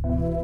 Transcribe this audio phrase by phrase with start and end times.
[0.00, 0.42] Hola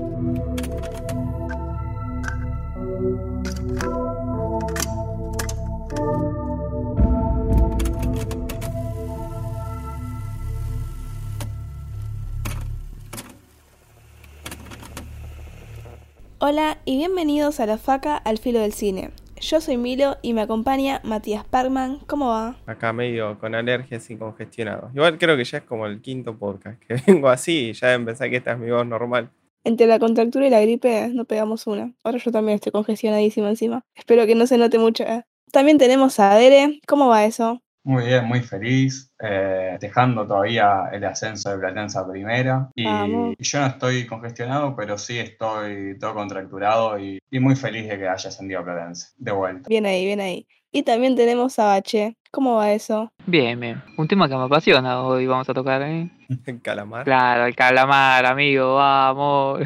[16.84, 19.12] y bienvenidos a La Faca al Filo del Cine.
[19.41, 22.00] Yo soy Milo y me acompaña Matías Parkman.
[22.07, 22.57] ¿Cómo va?
[22.66, 24.91] Acá medio con alergias y congestionado.
[24.95, 28.29] Igual creo que ya es como el quinto podcast que vengo así y ya empecé
[28.30, 29.30] que esta es mi voz normal.
[29.64, 31.93] Entre la contractura y la gripe no pegamos una.
[32.05, 33.83] Ahora yo también estoy congestionadísima encima.
[33.95, 35.05] Espero que no se note mucho.
[35.05, 35.25] ¿eh?
[35.50, 36.81] También tenemos a Dere.
[36.86, 37.61] ¿Cómo va eso?
[37.86, 42.70] Muy bien, muy feliz, eh, dejando todavía el ascenso de Platense a primera.
[42.75, 43.34] Y, Vamos.
[43.39, 47.98] y yo no estoy congestionado, pero sí estoy todo contracturado y, y muy feliz de
[47.98, 49.69] que haya ascendido a Platense, de vuelta.
[49.69, 50.47] Bien ahí, bien ahí.
[50.72, 52.17] Y también tenemos a Bache.
[52.31, 53.12] ¿Cómo va eso?
[53.27, 53.83] Bien, bien.
[53.97, 56.11] Un tema que me apasiona hoy vamos a tocar, ¿eh?
[56.47, 57.05] El calamar.
[57.05, 59.61] Claro, el calamar, amigo, vamos.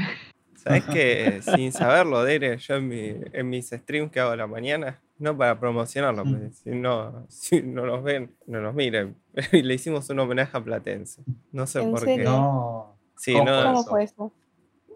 [0.56, 4.46] ¿Sabes que Sin saberlo, Dere, yo en, mi- en mis streams que hago a la
[4.46, 6.30] mañana, no para promocionarlo, Mm.
[6.32, 9.16] porque si no, si no nos ven, no nos miren.
[9.52, 11.22] Y le hicimos un homenaje a Platense.
[11.52, 12.18] No sé ¿En por qué.
[12.18, 12.96] No.
[13.16, 14.32] Sí, ¿Cómo no, fue eso?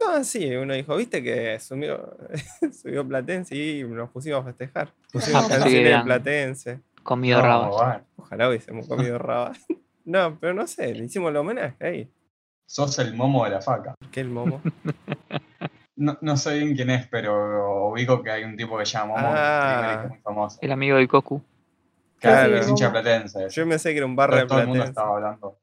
[0.00, 2.16] no, sí, uno dijo, ¿viste que subió,
[2.72, 4.92] subió Platense y nos pusimos a festejar?
[5.12, 6.02] Pusimos canciones de.
[6.04, 6.80] Platense.
[7.02, 8.02] Comido No, rabas.
[8.16, 9.58] Ojalá hubiésemos comido rabas.
[10.04, 12.10] No, pero no sé, le hicimos el homenaje ahí.
[12.66, 13.94] Sos el momo de la faca.
[14.10, 14.60] ¿Qué el momo?
[15.94, 19.14] No, no sé bien quién es, pero ubico que hay un tipo que se llama
[19.14, 19.98] Momo, Ah.
[20.00, 20.58] que es muy famoso.
[20.62, 21.40] El amigo del Cocu.
[22.18, 23.48] Claro, es hincha platense.
[23.50, 25.58] Yo me sé que era un barrio Pero de todo el mundo estaba hablando.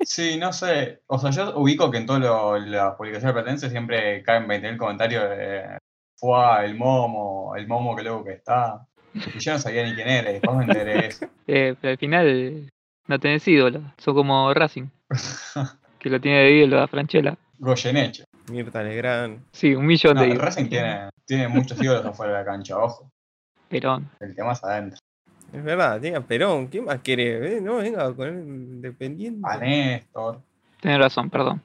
[0.00, 1.02] Sí, no sé.
[1.06, 2.22] O sea, yo ubico que en todas
[2.66, 5.78] las publicaciones de Platense siempre caen 20.000 comentarios de
[6.16, 8.86] fue el momo, el momo que luego que está.
[9.14, 11.26] Y yo no sabía ni quién era, y después me enteré eso.
[11.46, 12.72] Eh, pero al final
[13.08, 13.82] no tenés ídolo.
[13.98, 14.86] Son como Racing,
[15.98, 17.36] que lo tiene de ídolo a Franchella.
[17.58, 18.24] Goyeneche.
[18.50, 19.40] Mirta Legrand.
[19.52, 20.44] Sí, un millón No, de ídolos.
[20.44, 23.10] Racing tiene, tiene muchos ídolos afuera de la cancha, ojo.
[23.68, 24.08] Perón.
[24.20, 24.98] El tema es adentro.
[25.52, 26.68] Es verdad, tenía Perón.
[26.68, 27.56] ¿Quién más quiere?
[27.56, 29.40] Eh, No, venga con el Independiente.
[29.48, 30.40] A Néstor.
[30.80, 31.60] Tenés razón, perdón.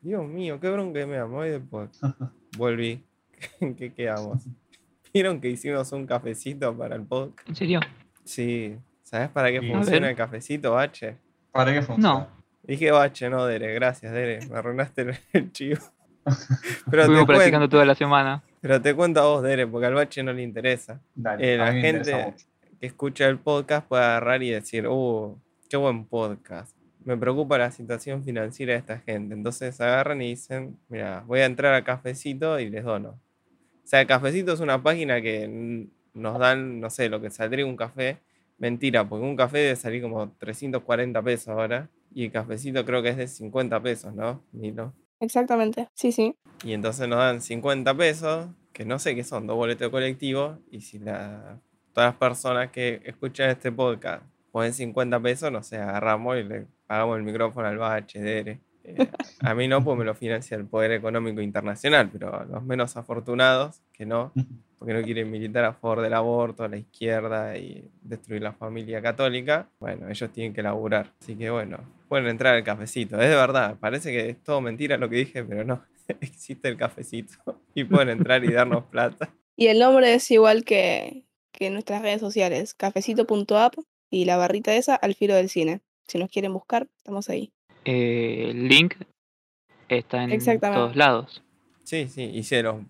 [0.00, 1.38] Dios mío, qué bronca que me amo.
[1.38, 1.90] Hoy después
[2.58, 3.04] volví.
[3.60, 4.42] ¿En qué quedamos?
[5.12, 7.48] ¿Vieron que hicimos un cafecito para el podcast?
[7.48, 7.80] ¿En serio?
[8.24, 8.76] Sí.
[9.04, 9.70] ¿Sabes para qué Sí.
[9.70, 11.16] Funciona el cafecito, Bache?
[11.52, 12.08] ¿Para qué funciona?
[12.14, 12.28] No.
[12.64, 13.72] Dije Bache, no Dere.
[13.74, 14.44] Gracias, Dere.
[14.48, 15.80] Me arruinaste el, el chivo.
[16.90, 18.42] Pero cuen- practicando toda la semana.
[18.60, 21.00] pero te cuento a vos, Dere, porque al Bache no le interesa.
[21.14, 22.34] Dale, Eh, la gente-
[22.80, 25.38] que escucha el podcast puede agarrar y decir, uh,
[25.68, 26.74] qué buen podcast.
[27.04, 29.34] Me preocupa la situación financiera de esta gente.
[29.34, 33.10] Entonces agarran y dicen, mira, voy a entrar a Cafecito y les dono.
[33.10, 37.76] O sea, Cafecito es una página que nos dan, no sé, lo que saldría un
[37.76, 38.16] café.
[38.58, 41.90] Mentira, porque un café debe salir como 340 pesos ahora.
[42.12, 44.42] Y el cafecito creo que es de 50 pesos, ¿no?
[44.52, 44.92] Nilo.
[45.20, 45.88] Exactamente.
[45.94, 46.36] Sí, sí.
[46.64, 50.58] Y entonces nos dan 50 pesos, que no sé qué son, dos boletos de colectivo.
[50.70, 51.60] Y si la,
[51.92, 54.22] todas las personas que escuchan este podcast
[54.52, 58.60] ponen 50 pesos, no sé, agarramos y le pagamos el micrófono al Dere.
[58.84, 59.08] Eh,
[59.40, 62.96] a mí no, pues me lo financia el Poder Económico Internacional, pero a los menos
[62.96, 64.32] afortunados, que no,
[64.84, 69.00] porque no quieren militar a favor del aborto, a la izquierda y destruir la familia
[69.00, 71.10] católica, bueno, ellos tienen que laburar.
[71.22, 73.18] Así que bueno, pueden entrar al cafecito.
[73.18, 75.82] Es de verdad, parece que es todo mentira lo que dije, pero no,
[76.20, 77.32] existe el cafecito
[77.74, 79.30] y pueden entrar y darnos plata.
[79.56, 82.74] Y el nombre es igual que, que en nuestras redes sociales.
[82.74, 83.76] Cafecito.app
[84.10, 85.80] y la barrita esa al filo del cine.
[86.08, 87.52] Si nos quieren buscar, estamos ahí.
[87.86, 88.96] Eh, el link
[89.88, 91.42] está en todos lados.
[91.84, 92.82] Sí, sí, y si, los-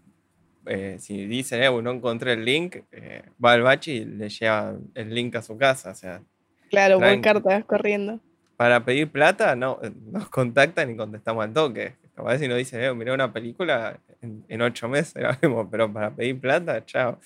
[0.67, 4.75] eh, si dicen, eh, no encontré el link, eh, va al bache y le lleva
[4.95, 5.91] el link a su casa.
[5.91, 6.23] O sea,
[6.71, 7.23] Claro, por Tranqui.
[7.23, 8.21] cartas corriendo.
[8.57, 11.97] para pedir plata, no, eh, nos contactan y contestamos al toque.
[12.15, 15.93] Capaz si nos dicen, eh, mirá una película, en, en ocho meses la vemos, pero
[15.93, 17.19] para pedir plata, chao.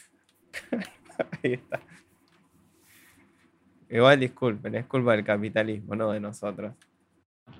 [1.42, 1.80] Ahí está.
[3.90, 6.74] Igual disculpen, es culpa del capitalismo, no de nosotros.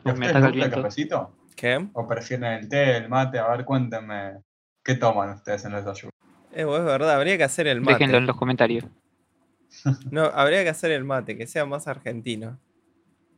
[0.04, 0.76] ¿Y a Me ustedes les el gusta el viento.
[0.82, 1.36] cafecito?
[1.56, 1.88] ¿Qué?
[1.92, 3.38] ¿O prefieren el té, el mate?
[3.38, 4.38] A ver, cuéntenme.
[4.88, 6.10] ¿Qué toman ustedes en el desayuno?
[6.50, 7.92] Eh, vos, es verdad, habría que hacer el mate.
[7.92, 8.84] Déjenlo en los comentarios.
[10.10, 12.58] No, habría que hacer el mate, que sea más argentino.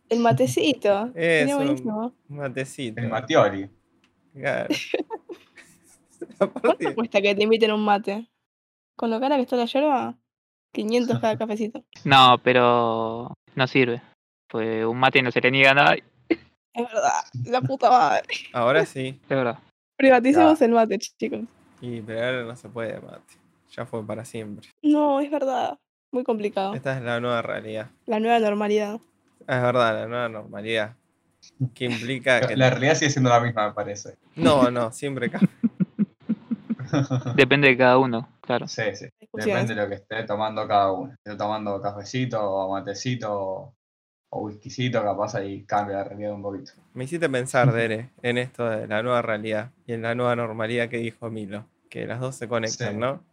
[0.08, 1.10] El matecito.
[1.16, 2.14] Eso, buenísimo.
[2.28, 3.00] un matecito.
[3.00, 3.68] El matioli.
[4.32, 4.68] Claro.
[6.38, 8.28] ¿Cuánto cuesta que te inviten a un mate?
[8.94, 10.16] Con lo cara que está la yerba,
[10.72, 11.84] 500 cada cafecito.
[12.04, 14.00] No, pero no sirve.
[14.46, 16.04] Pues un mate no se le niega a nadie.
[16.28, 18.22] Es verdad, la puta madre.
[18.52, 19.20] ahora sí.
[19.28, 19.58] De verdad.
[20.00, 21.40] Privaticemos el mate, chicos.
[21.82, 23.34] Y pero ahora no se puede mate.
[23.76, 24.66] Ya fue para siempre.
[24.80, 25.78] No, es verdad.
[26.10, 26.72] Muy complicado.
[26.72, 27.90] Esta es la nueva realidad.
[28.06, 28.98] La nueva normalidad.
[29.46, 30.96] Ah, es verdad, la nueva normalidad.
[31.74, 32.56] que implica que...
[32.56, 34.16] La realidad sigue siendo la misma, me parece.
[34.36, 35.50] No, no, siempre cambia.
[37.36, 38.68] Depende de cada uno, claro.
[38.68, 39.06] Sí, sí.
[39.34, 41.12] Depende de lo que esté tomando cada uno.
[41.12, 43.74] Esté tomando cafecito o matecito
[44.30, 46.72] o whiskycito, capaz ahí cambia la realidad un poquito.
[46.94, 50.88] Me hiciste pensar, Dere, en esto de la nueva realidad y en la nueva normalidad
[50.88, 52.96] que dijo Milo, que las dos se conectan, Sí.
[52.98, 53.24] ¿no?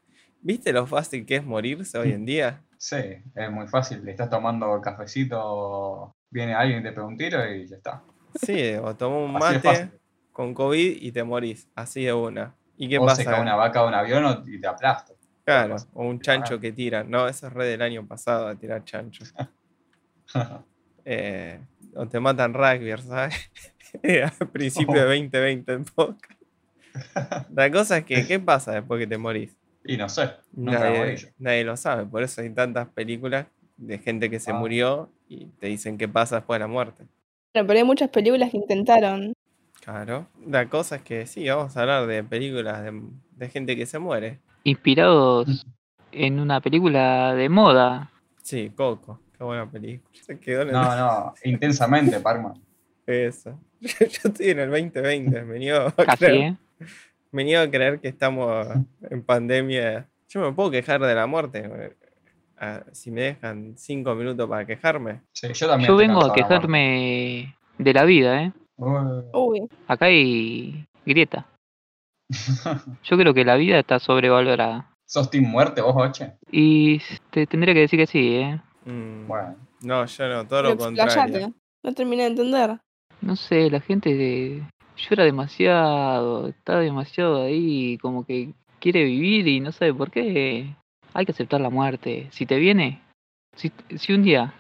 [0.41, 2.61] ¿Viste lo fácil que es morirse hoy en día?
[2.77, 2.97] Sí,
[3.35, 4.03] es muy fácil.
[4.05, 8.03] Le estás tomando cafecito, viene alguien y te pega un tiro y ya está.
[8.35, 9.91] Sí, o tomó un mate
[10.31, 12.55] con COVID y te morís, así de una.
[12.77, 13.31] ¿Y qué o se pasa?
[13.31, 15.13] cae una vaca de un avión y te aplasta.
[15.43, 17.03] Claro, o un chancho que tira.
[17.03, 19.23] No, eso es re del año pasado, de tirar chancho.
[21.09, 21.57] Eh,
[21.95, 23.33] o te matan rugby, ¿sabes?
[24.39, 26.31] Al principio de 2020 en podcast.
[27.55, 29.55] La cosa es que, ¿qué pasa después que te morís?
[29.89, 31.27] y no sé, nunca Nadie, yo.
[31.39, 33.45] nadie lo sabe, por eso hay tantas películas
[33.77, 34.55] de gente que se Ah.
[34.55, 37.05] murió y te dicen qué pasa después de la muerte.
[37.53, 39.31] Bueno, pero hay muchas películas que intentaron.
[39.79, 40.27] Claro.
[40.45, 43.01] La cosa es que sí, vamos a hablar de películas de,
[43.37, 44.39] de gente que se muere.
[44.65, 45.65] Inspirados
[46.11, 48.11] en una película de moda.
[48.41, 50.09] Sí, Coco, qué buena película.
[50.21, 52.53] Se quedó en el No, no, intensamente, Parma.
[53.05, 53.59] Eso.
[53.81, 53.87] Yo
[54.29, 56.55] estoy en el 2020, me niego a Casi, creer, ¿eh?
[57.31, 58.67] me niego a creer que estamos
[59.09, 60.07] en pandemia.
[60.29, 61.63] Yo me puedo quejar de la muerte.
[61.65, 61.93] eh,
[62.57, 65.21] ah, Si me dejan cinco minutos para quejarme.
[65.31, 65.87] Sí, yo también.
[65.87, 68.51] Yo vengo a la quejarme de la vida, ¿eh?
[68.77, 71.47] Uy, Acá hay grieta.
[73.03, 74.91] Yo creo que la vida está sobrevalorada.
[75.05, 76.33] ¿Sos team muerte vos, Oche?
[76.51, 76.99] Y
[77.29, 78.59] te tendría que decir que sí, ¿eh?
[78.87, 81.53] Mm, Bueno, No, yo no, todo pero lo contrario.
[81.83, 82.79] No terminé de entender.
[83.21, 84.63] No sé, la gente de-
[84.95, 90.73] llora demasiado, está demasiado ahí, como que quiere vivir y no sabe por qué.
[91.13, 92.27] Hay que aceptar la muerte.
[92.31, 93.01] Si te viene,
[93.55, 94.53] si, si un día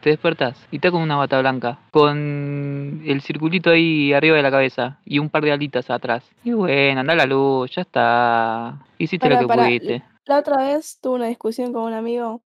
[0.00, 4.50] te despertás y estás con una bata blanca, con el circulito ahí arriba de la
[4.50, 8.78] cabeza y un par de alitas atrás, y bueno, anda la luz, ya está.
[8.98, 10.04] Hiciste lo Pará, que pudiste.
[10.26, 12.42] La otra vez tuve una discusión con un amigo.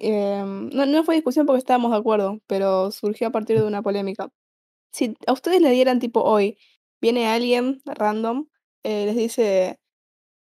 [0.00, 3.82] Eh, no, no fue discusión porque estábamos de acuerdo, pero surgió a partir de una
[3.82, 4.28] polémica.
[4.92, 6.58] Si a ustedes le dieran tipo hoy,
[7.00, 8.46] viene alguien random,
[8.82, 9.78] eh, les dice,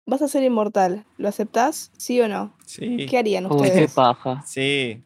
[0.06, 1.90] vas a ser inmortal, ¿lo aceptás?
[1.96, 2.56] ¿Sí o no?
[2.66, 3.94] Sí, ¿Qué harían Uy, qué ustedes?
[3.94, 4.42] paja.
[4.46, 5.02] sí,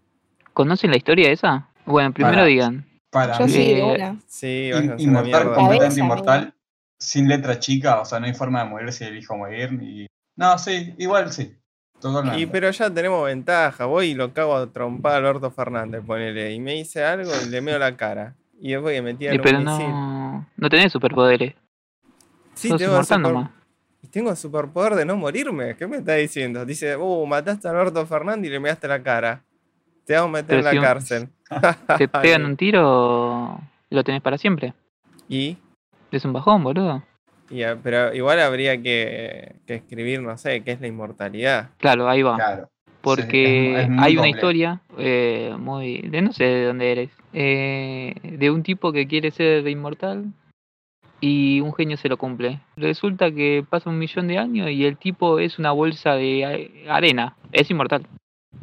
[0.53, 1.69] ¿Conocen la historia esa?
[1.85, 2.87] Bueno, primero digan.
[3.11, 4.21] para Yo mí, sí, Eh, una.
[4.27, 6.55] sí, in- inmortal, completamente inmortal,
[6.99, 9.79] sin letra chica, o sea, no hay forma de morir si elijo morir.
[9.83, 10.07] Y...
[10.37, 11.55] No, sí, igual sí.
[12.01, 12.41] Totalmente.
[12.41, 13.87] Y pero ya tenemos ventaja.
[13.87, 16.53] Voy y lo cago a trompar a Alberto Fernández, ponele.
[16.53, 18.35] Y me dice algo y le meo la cara.
[18.61, 19.89] Y después que me tiran pero un misil.
[19.89, 21.55] no, no tenés superpoderes.
[22.55, 23.51] Sí, sos tengo super- nomás.
[24.03, 25.77] y tengo el superpoder de no morirme.
[25.77, 26.65] ¿Qué me está diciendo?
[26.65, 29.43] Dice, uh, mataste a Alberto Fernández y le measte la cara.
[30.07, 31.29] Te vamos a meter Pero en la si un- cárcel.
[31.99, 33.61] Te pegan un tiro,
[33.91, 34.73] lo tenés para siempre.
[35.29, 35.57] Y,
[36.11, 37.03] Es un bajón, boludo.
[37.51, 41.71] Y, ah, pero igual habría que, que escribir, no sé, qué es la inmortalidad.
[41.79, 42.37] Claro, ahí va.
[42.37, 42.69] Claro.
[43.01, 46.03] Porque es hay una historia eh, muy.
[46.03, 47.11] de no sé de dónde eres.
[47.33, 50.25] eh, de un tipo que quiere ser inmortal
[51.21, 52.61] y un genio se lo cumple.
[52.77, 57.37] Resulta que pasa un millón de años y el tipo es una bolsa de arena.
[57.53, 58.07] Es inmortal.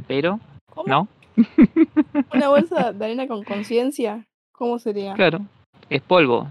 [0.07, 0.39] Pero,
[0.69, 0.87] ¿Cómo?
[0.87, 1.07] ¿no?
[2.33, 4.25] ¿Una bolsa de arena con conciencia?
[4.51, 5.13] ¿Cómo sería?
[5.13, 5.39] Claro.
[5.89, 6.49] Es polvo.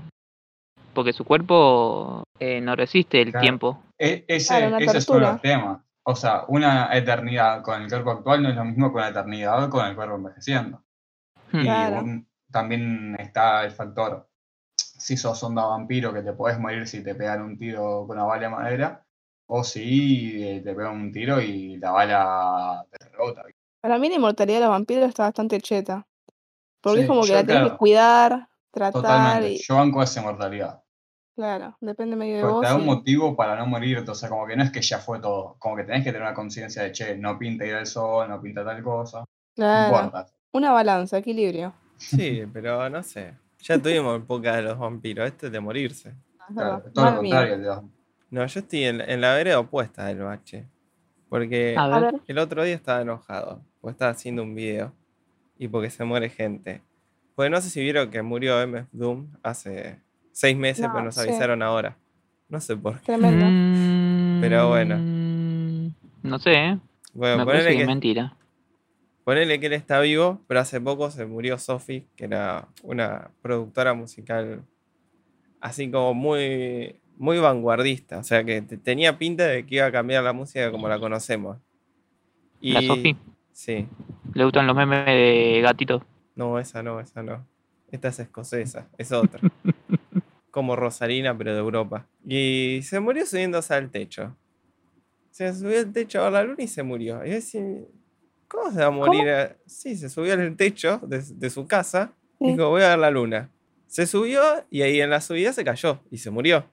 [0.94, 3.42] Porque su cuerpo eh, no resiste el Claro.
[3.42, 3.82] tiempo.
[3.98, 5.34] E- ese, Claro, ese es todo tortura.
[5.36, 5.84] el tema.
[6.04, 9.68] O sea, una eternidad con el cuerpo actual no es lo mismo que una eternidad
[9.68, 10.82] con el cuerpo envejeciendo.
[11.52, 11.60] Hmm.
[11.60, 11.96] Y Claro.
[12.02, 14.28] un- también está el factor,
[14.76, 18.26] si sos onda vampiro, que te podés morir si te pegan un tiro con una
[18.26, 19.06] bala de madera,
[19.46, 23.44] o si eh, te pegan un tiro y la bala te rebota.
[23.80, 26.06] Para mí la inmortalidad de los vampiros está bastante cheta.
[26.82, 29.48] Porque Sí, es como que yo, la tenés que cuidar, tratar Totalmente.
[29.54, 29.62] y...
[29.62, 30.81] Yo banco esa inmortalidad.
[31.34, 32.60] Claro, depende medio de Porque vos.
[32.62, 34.82] te da un y- motivo para no morirte, o sea, como que no es que
[34.82, 37.74] ya fue todo, como que tenés que tener una conciencia de, che, no pinta ir
[37.74, 39.94] al sol, no pinta tal cosa, no Claro.
[39.96, 40.26] importa.
[40.52, 41.72] Una balanza, equilibrio.
[41.96, 43.34] Sí, pero no sé.
[43.60, 45.26] Ya tuvimos época de los vampiros.
[45.26, 46.14] Este es de morirse.
[46.52, 47.58] Claro, todo lo Mal contrario.
[47.58, 47.82] de los-
[48.30, 50.66] No, yo estoy en, en la vereda opuesta del bache.
[51.28, 51.74] Porque
[52.26, 53.62] el otro día estaba enojado.
[53.80, 54.92] Porque estaba haciendo un video.
[55.58, 56.82] Y porque se muere gente.
[57.36, 60.00] Pues no sé si vieron que murió MF Doom hace
[60.32, 61.20] seis meses, No, pero nos sí.
[61.20, 61.96] avisaron ahora.
[62.48, 63.06] No sé por qué.
[63.06, 64.40] tremendo.
[64.40, 64.96] Pero bueno.
[64.98, 66.78] Mm, No sé, ¿eh?
[67.14, 68.36] Bueno, Me parece ponele que mentira.
[69.24, 73.94] ponele que él está vivo, pero hace poco se murió Sophie, que era una productora
[73.94, 74.62] musical
[75.60, 78.18] así como muy, muy vanguardista.
[78.18, 80.98] O sea que te- tenía pinta de que iba a cambiar la música como la
[80.98, 81.58] conocemos.
[82.60, 83.16] La Sophie.
[83.52, 83.86] Sí.
[84.34, 86.04] Le gustan los memes de gatito.
[86.34, 87.46] No, esa no, esa no.
[87.90, 89.40] Esta es escocesa, es otra.
[90.52, 92.06] Como Rosalina, pero de Europa.
[92.24, 94.36] Y se murió subiéndose al techo.
[95.32, 97.24] Se subió al techo a la luna y se murió.
[97.24, 97.62] Y yo decía,
[98.48, 99.28] ¿cómo se va a morir?
[99.30, 102.12] a- Sí, se subió al techo de, de su casa.
[102.38, 102.48] Sí.
[102.52, 103.50] Dijo, voy a ver la luna.
[103.86, 106.64] Se subió y ahí en la subida se cayó y se murió.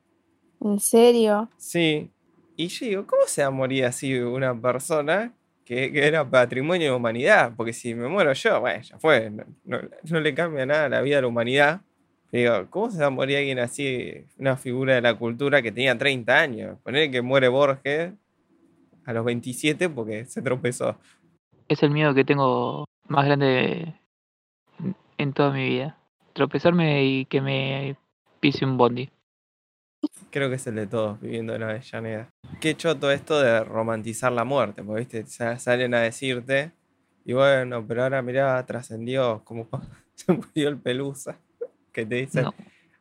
[0.61, 1.49] ¿En serio?
[1.57, 2.11] Sí.
[2.57, 5.33] Y yo digo, ¿cómo se va a morir así una persona
[5.63, 7.53] que, que era patrimonio de humanidad?
[7.55, 9.29] Porque si me muero yo, bueno, ya fue.
[9.29, 11.81] No, no- no le cambia nada a la vida de la humanidad.
[12.31, 15.97] Digo, ¿cómo se va a morir alguien así, una figura de la cultura que tenía
[15.97, 16.77] 30 años?
[16.83, 18.13] Poner que muere Borges
[19.05, 20.95] a los 27 porque se tropezó.
[21.67, 23.95] Es el miedo que tengo más grande
[25.17, 25.97] en- toda mi vida.
[26.33, 27.95] Tropezarme y que me
[28.39, 29.09] pise un bondi.
[30.29, 32.29] Creo que es el de todos viviendo en Avellaneda.
[32.61, 36.71] Qué choto esto de romantizar la muerte, porque viste, Sa- salen a decirte,
[37.25, 39.67] y bueno, pero ahora mirá, trascendió, como
[40.13, 41.39] se murió el Pelusa,
[41.91, 42.53] que te dicen, No.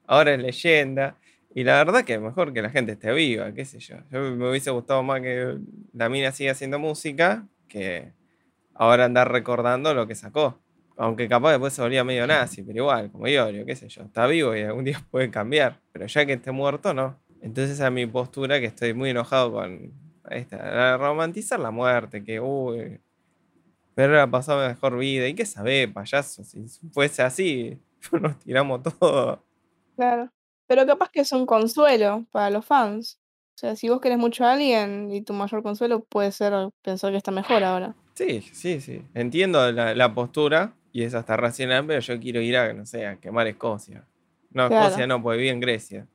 [0.07, 1.16] ahora es leyenda.
[1.54, 3.97] Y la verdad que mejor que la gente esté viva, qué sé yo.
[4.12, 5.57] Yo me hubiese gustado más que
[5.92, 8.12] la mina siga haciendo música que
[8.75, 10.59] ahora andar recordando lo que sacó.
[10.97, 14.02] Aunque capaz después se volvía medio nazi, pero igual, como Iorio, qué sé yo.
[14.02, 15.80] Está vivo y algún día puede cambiar.
[15.92, 17.18] Pero ya que esté muerto, no.
[17.40, 19.92] Entonces esa es mi postura que estoy muy enojado con
[20.30, 20.57] esta.
[20.57, 23.00] la- Romantizar la muerte, que uy.
[23.95, 25.26] Pero era pasado mejor vida.
[25.28, 26.45] ¿Y qué sabe, payaso?
[26.45, 27.78] Si fuese así,
[28.20, 29.42] nos tiramos todo.
[29.96, 30.30] Claro.
[30.66, 33.18] Pero capaz que es un consuelo para los fans.
[33.56, 36.52] O sea, si vos querés mucho a alguien y tu mayor consuelo puede ser
[36.82, 37.94] pensar que está mejor ahora.
[38.14, 39.02] Sí, sí, sí.
[39.14, 43.06] Entiendo la, la postura y es hasta racional, pero yo quiero ir a, no sé,
[43.06, 44.04] a quemar Escocia.
[44.50, 44.86] No, Claro.
[44.86, 46.06] Escocia no, porque viví en Grecia.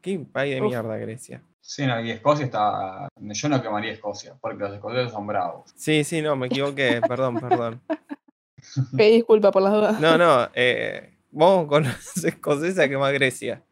[0.00, 0.68] ¿Qué país de Uf.
[0.68, 1.42] mierda Grecia?
[1.60, 3.08] Sí, no, y Escocia está.
[3.16, 5.70] Yo no quemaría Escocia, porque los escoceses son bravos.
[5.76, 7.80] Sí, sí, no, me equivoqué, perdón, perdón.
[8.96, 10.00] Pedí disculpa por las dudas.
[10.00, 13.64] No, no, eh, vamos con los escoceses a quemar Grecia.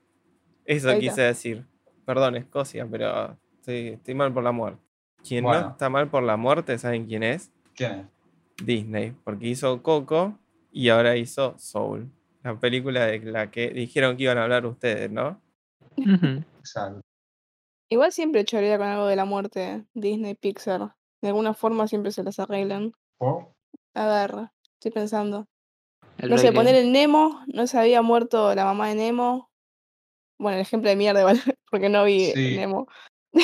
[0.64, 1.66] Eso quise decir.
[2.04, 4.82] Perdón, Escocia, pero estoy, estoy mal por la muerte.
[5.26, 5.68] Quien no Bueno.
[5.70, 7.50] está mal por la muerte, ¿saben quién es?
[7.74, 8.06] ¿Quién es?
[8.64, 10.38] Disney, porque hizo Coco
[10.72, 12.10] y ahora hizo Soul.
[12.42, 15.40] La película de la que dijeron que iban a hablar ustedes, ¿no?
[15.96, 17.00] Exacto.
[17.90, 20.94] Igual siempre chorea con algo de la muerte Disney, Pixar.
[21.22, 22.92] De alguna forma siempre se las arreglan.
[23.18, 23.48] ¿Por?
[23.94, 25.46] A ver, estoy pensando.
[26.18, 29.50] El No sé, poner el Nemo, no se había muerto la mamá de Nemo.
[30.38, 32.56] Bueno, el ejemplo de mierda igual, porque no vi Sí.
[32.56, 32.88] Nemo.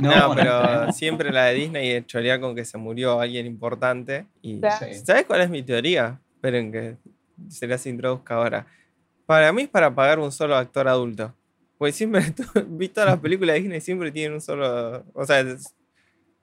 [0.00, 4.26] No, no pero siempre la de Disney es chorear con que se murió alguien importante.
[4.40, 4.54] Y.
[4.78, 4.94] Sí.
[5.04, 6.20] ¿Sabes cuál es mi teoría?
[6.36, 6.96] Esperen que
[7.48, 8.66] se las introduzca ahora.
[9.26, 11.34] Para mí es para pagar un solo actor adulto.
[11.76, 12.22] Porque siempre,
[12.68, 15.04] vi todas las películas de Disney, siempre tienen un solo.
[15.12, 15.74] O sea, es-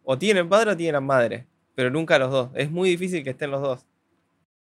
[0.03, 1.47] o tienen padre o tienen madre.
[1.73, 2.49] Pero nunca los dos.
[2.53, 3.85] Es muy difícil que estén los dos.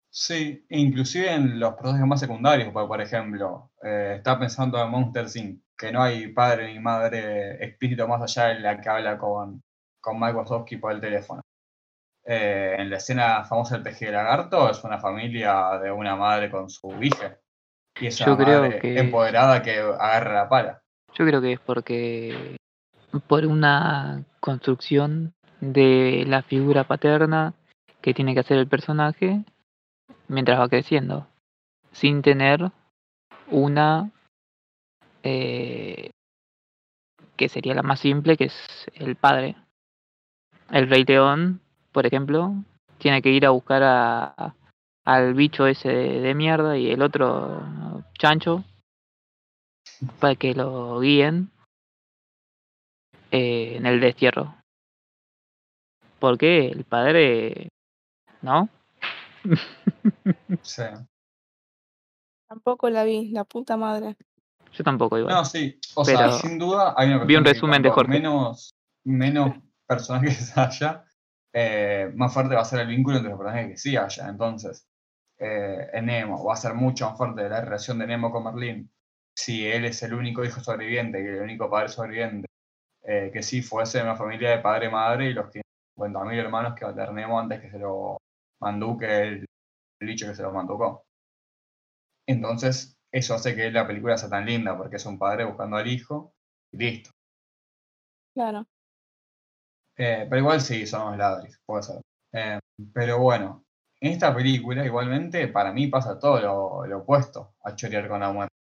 [0.10, 5.26] Sí, inclusive en los personajes más secundarios, porque, por ejemplo, eh, está pensando en Monster
[5.36, 9.62] Inc., que no hay padre ni madre explícito más allá de la que habla con,
[10.02, 11.42] con Mike Wazowski por el teléfono.
[12.26, 16.50] Eh, en la escena famosa del peje de lagarto es una familia de una madre
[16.50, 17.38] con su hija.
[18.00, 20.82] Y es Yo una creo madre que- empoderada que agarra la pala.
[21.14, 22.58] Yo creo que es porque
[23.28, 27.54] por una construcción de la figura paterna
[28.02, 29.44] que tiene que hacer el personaje
[30.27, 31.27] mientras va creciendo,
[31.91, 32.72] sin tener
[33.50, 34.12] una
[35.24, 36.12] eh,
[37.36, 39.55] que sería la más simple, que es el padre.
[40.72, 42.53] El Rey León, por ejemplo,
[42.98, 44.55] tiene que ir a buscar a,
[45.05, 48.63] al bicho ese de, de mierda y el otro chancho
[50.19, 51.50] para que lo guíen
[53.31, 54.55] eh, en el destierro.
[56.19, 57.69] Porque el padre,
[58.41, 58.69] ¿no?
[60.62, 60.84] Sí.
[62.48, 64.16] Tampoco la vi, la puta madre.
[64.72, 65.34] Yo tampoco igual.
[65.34, 65.80] No, sí.
[65.96, 68.12] O Pero sea, sin duda hay una vi un resumen de Jorge.
[68.12, 68.74] Menos,
[69.04, 71.06] menos personajes haya,
[71.54, 74.30] eh, más fuerte va a ser el vínculo entre los personajes que sí haya.
[74.30, 74.88] Entonces,
[75.39, 78.89] eh, en Nemo va a ser mucho más fuerte la relación de Nemo con Merlín
[79.38, 82.48] si él es el único hijo sobreviviente, que el único padre sobreviviente,
[83.04, 85.46] eh, que si fuese una familia de padre y madre y los
[85.96, 88.18] 50.000 hermanos que va a tener Nemo antes que se lo
[88.60, 89.46] manduque el,
[90.00, 91.04] el bicho que se lo manducó.
[92.28, 95.88] Entonces, eso hace que la película sea tan linda, porque es un padre buscando al
[95.88, 96.34] hijo
[96.72, 97.12] y listo.
[98.36, 98.68] Claro.
[99.98, 102.02] Eh, pero igual sí, son los ladris, puede ser.
[102.34, 102.60] Eh,
[102.94, 103.66] pero bueno,
[104.00, 108.32] en esta película igualmente para mí pasa todo lo, lo opuesto a chorear con la
[108.32, 108.54] muerte.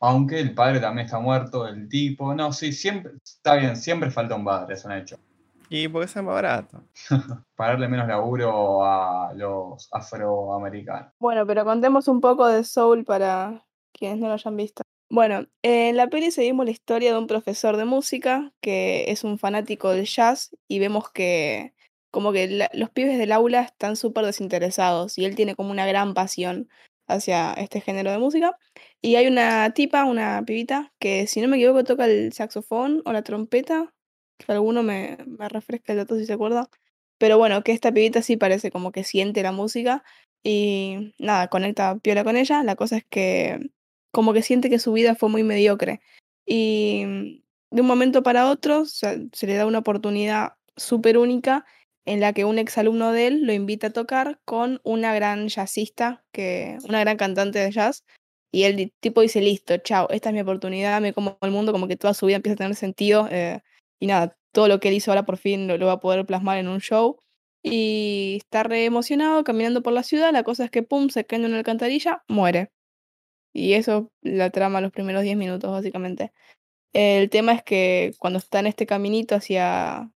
[0.00, 4.34] Aunque el padre también está muerto, el tipo, no, sí, siempre, está bien, siempre falta
[4.36, 5.18] un padre, es un hecho.
[5.70, 6.82] Y porque sea más barato.
[7.56, 11.12] Para darle menos laburo a los afroamericanos.
[11.18, 14.82] Bueno, pero contemos un poco de Soul para quienes no lo hayan visto.
[15.10, 19.38] Bueno, en la peli seguimos la historia de un profesor de música que es un
[19.38, 21.72] fanático del jazz y vemos que
[22.10, 25.86] como que la- los pibes del aula están súper desinteresados y él tiene como una
[25.86, 26.68] gran pasión
[27.06, 28.56] hacia este género de música.
[29.00, 33.12] Y hay una tipa, una pibita, que si no me equivoco toca el saxofón o
[33.12, 33.92] la trompeta,
[34.38, 36.68] que alguno me, me refresca el dato si se acuerda.
[37.18, 40.04] Pero bueno, que esta pibita sí parece como que siente la música
[40.42, 42.62] y nada, conecta piola con ella.
[42.62, 43.70] La cosa es que
[44.12, 46.00] como que siente que su vida fue muy mediocre.
[46.46, 47.42] Y mm,
[47.76, 51.66] de un momento para otro se, le da una oportunidad súper única
[52.06, 56.24] en la que un exalumno de él lo invita a tocar con una gran jazzista,
[56.32, 58.04] que, una gran cantante de jazz.
[58.50, 61.86] Y di- tipo dice, listo, chao, esta es mi oportunidad, me como el mundo, como
[61.88, 63.28] que toda su vida empieza a tener sentido.
[63.30, 63.60] eh,
[64.00, 66.58] y nada, todo lo que él hizo ahora por fin lo, va a poder plasmar
[66.58, 67.18] en un show.
[67.62, 70.32] Y está re emocionado caminando por la ciudad.
[70.32, 72.70] La cosa es que, pum, se cae en una alcantarilla, muere.
[73.52, 76.32] Y eso la trama los primeros 10 minutos, básicamente.
[76.92, 80.10] El tema es que cuando está en este caminito hacia,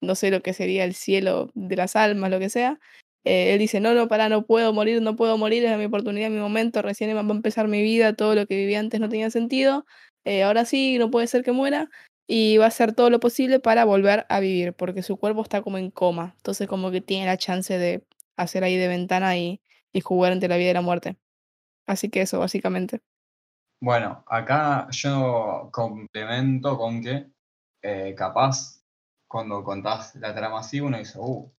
[0.00, 2.80] no sé lo que sería el cielo de las almas, lo que sea,
[3.24, 6.30] eh, él dice, no, no, pará, no puedo morir, no puedo morir, es mi oportunidad,
[6.30, 9.30] mi momento, recién va a empezar mi vida, todo lo que viví antes no tenía
[9.30, 9.86] sentido,
[10.24, 11.90] eh, ahora sí, no puede ser que muera,
[12.26, 15.62] y va a hacer todo lo posible para volver a vivir, porque su cuerpo está
[15.62, 18.04] como en coma, entonces como que tiene la chance de
[18.36, 19.60] hacer ahí de ventana y,
[19.92, 21.16] y jugar entre la vida y la muerte.
[21.86, 23.00] Así que eso, básicamente.
[23.80, 27.26] Bueno, acá yo complemento con que
[27.82, 28.82] eh, capaz
[29.28, 31.52] cuando contás la trama así uno dice, uh,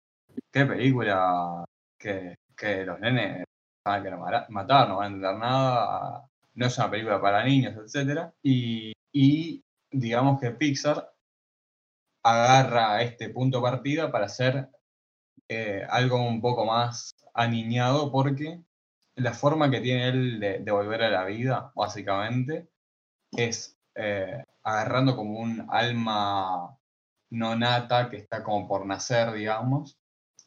[0.50, 1.64] qué película
[1.99, 3.44] que, que los nenes
[3.85, 4.18] van a querer
[4.49, 8.30] matar, no van a entender nada, no es una película para niños, etc.
[8.42, 8.94] Y
[9.94, 11.12] digamos que Pixar
[12.22, 14.68] agarra este punto de partida para hacer
[15.48, 18.60] eh, algo un poco más aniñado porque
[19.16, 22.68] la forma que tiene él de, volver a la vida, básicamente,
[23.32, 26.76] es eh, agarrando como un alma
[27.30, 29.99] no nata que está como por nacer, digamos,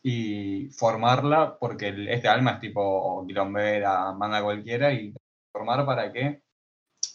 [0.04, 5.14] y formarla, porque este alma es tipo quilombera, manda cualquiera, y
[5.52, 6.44] formar para que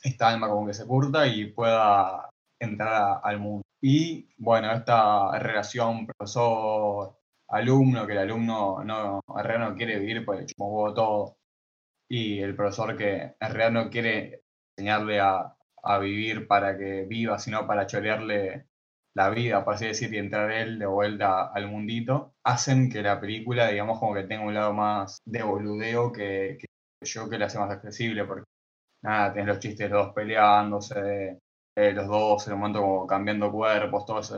[0.03, 2.29] esta alma como que se curta y pueda
[2.61, 3.63] entrar a- al mundo.
[3.81, 10.43] Y bueno, esta relación profesor-alumno, que el alumno no, en realidad no quiere vivir porque
[10.43, 11.37] le chupa un huevo todo,
[12.09, 14.43] y el profesor que en realidad no quiere
[14.77, 18.67] enseñarle a, a vivir para que viva, sino para chorearle
[19.15, 23.21] la vida, por así decir, y entrar él de vuelta al mundito, hacen que la
[23.21, 26.67] película, digamos, como que tenga un lado más de boludeo que, que
[27.07, 28.45] yo que la hace más accesible, porque
[29.03, 31.39] nada, tenés los chistes los dos peleándose,
[31.77, 34.35] eh, los dos en un momento como cambiando cuerpos, todo ese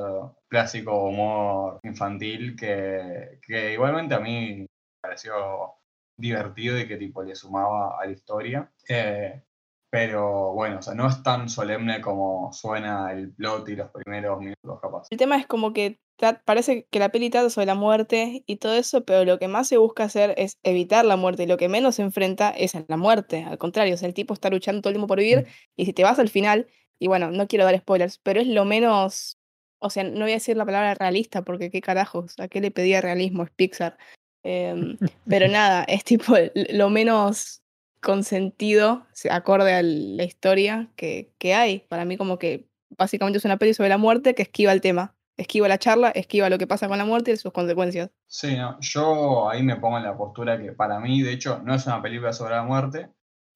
[0.49, 4.67] clásico humor infantil que, que igualmente a mí me
[5.01, 5.75] pareció
[6.17, 8.71] divertido y que tipo le sumaba a la historia.
[8.89, 9.43] Eh,
[9.91, 14.41] pero bueno, o sea, no es tan solemne como suena el plot y los primeros
[14.41, 15.07] minutos capaz.
[15.11, 16.01] El tema es como que
[16.45, 19.69] parece que la peli trata sobre la muerte y todo eso, pero lo que más
[19.69, 22.85] se busca hacer es evitar la muerte y lo que menos se enfrenta es a
[22.89, 23.45] la muerte.
[23.45, 25.47] Al contrario, o sea, el tipo está luchando todo el tiempo por vivir
[25.77, 26.67] y si te vas al final,
[26.99, 29.39] y bueno, no quiero dar spoilers, pero es lo menos,
[29.81, 32.71] o sea, no voy a decir la palabra realista porque qué carajos, ¿a qué le
[32.71, 33.43] pedía realismo?
[33.43, 33.99] Es Pixar.
[34.45, 34.97] Em,
[35.29, 37.63] pero nada, es tipo lo menos
[38.01, 41.81] consentido, se- acorde a la historia que, que hay.
[41.81, 45.14] Para mí como que básicamente es una peli sobre la muerte que esquiva el tema,
[45.37, 48.11] esquiva la charla, esquiva lo que pasa con la muerte y sus consecuencias.
[48.27, 51.75] Sí, no, yo ahí me pongo en la postura que para mí, de hecho, no
[51.75, 53.11] es una película sobre la muerte,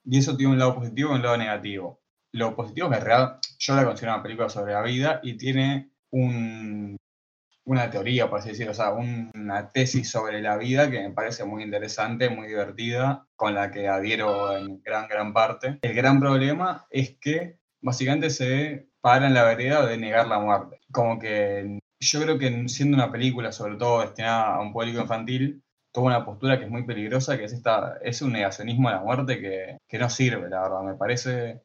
[0.05, 2.01] y eso tiene un lado positivo y un lado negativo.
[2.33, 5.37] Lo positivo es que en realidad yo la considero una película sobre la vida y
[5.37, 6.97] tiene un,
[7.65, 11.11] una teoría, por así decirlo, o sea, un- una tesis sobre la vida que me
[11.11, 15.79] parece muy interesante, muy divertida, con la que adhiero en gran, gran parte.
[15.83, 20.78] El gran problema es que básicamente se para en la vereda de negar la muerte.
[20.91, 25.63] Como que yo creo que siendo una película, sobre todo destinada a un público infantil,
[25.93, 29.01] toma una postura que es muy peligrosa, que es esta, es un negacionismo a la
[29.01, 31.63] muerte que, que no sirve, la verdad, me parece.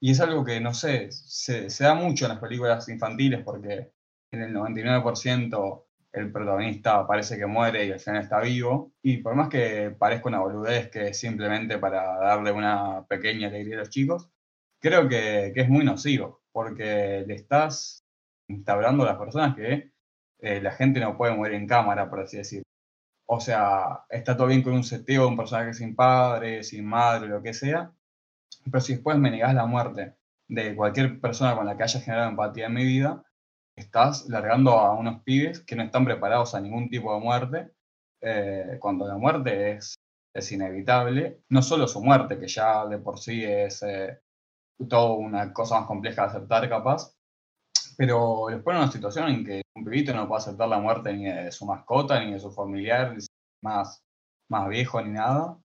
[0.00, 3.92] Y es algo que, no sé, se, se da mucho en las películas infantiles porque
[4.30, 8.92] en el 99% el protagonista parece que muere y al final está vivo.
[9.02, 13.76] Y por más que parezca una boludez que es simplemente para darle una pequeña alegría
[13.76, 14.30] a los chicos,
[14.80, 18.03] creo que, que es muy nocivo, porque le estás
[18.48, 19.92] instaurando a las personas que
[20.40, 22.64] eh, la gente no puede morir en cámara, por así decirlo.
[23.26, 27.42] O sea, está todo bien con un seteo un personaje sin padre, sin madre, lo
[27.42, 27.92] que sea,
[28.70, 30.16] pero si después me negás la muerte
[30.48, 33.22] de cualquier persona con la que haya generado empatía en mi vida,
[33.76, 37.70] estás largando a unos pibes que no están preparados a ningún tipo de muerte,
[38.20, 39.96] eh, cuando la muerte es,
[40.34, 44.20] es inevitable, no solo su muerte, que ya de por sí es eh,
[44.88, 47.14] toda una cosa más compleja de aceptar capaz,
[47.96, 51.24] pero les pone una situación en que un pibito no puede aceptar la muerte ni
[51.26, 53.16] de su mascota, ni de su familiar
[53.62, 54.04] más,
[54.48, 55.58] más viejo, ni nada,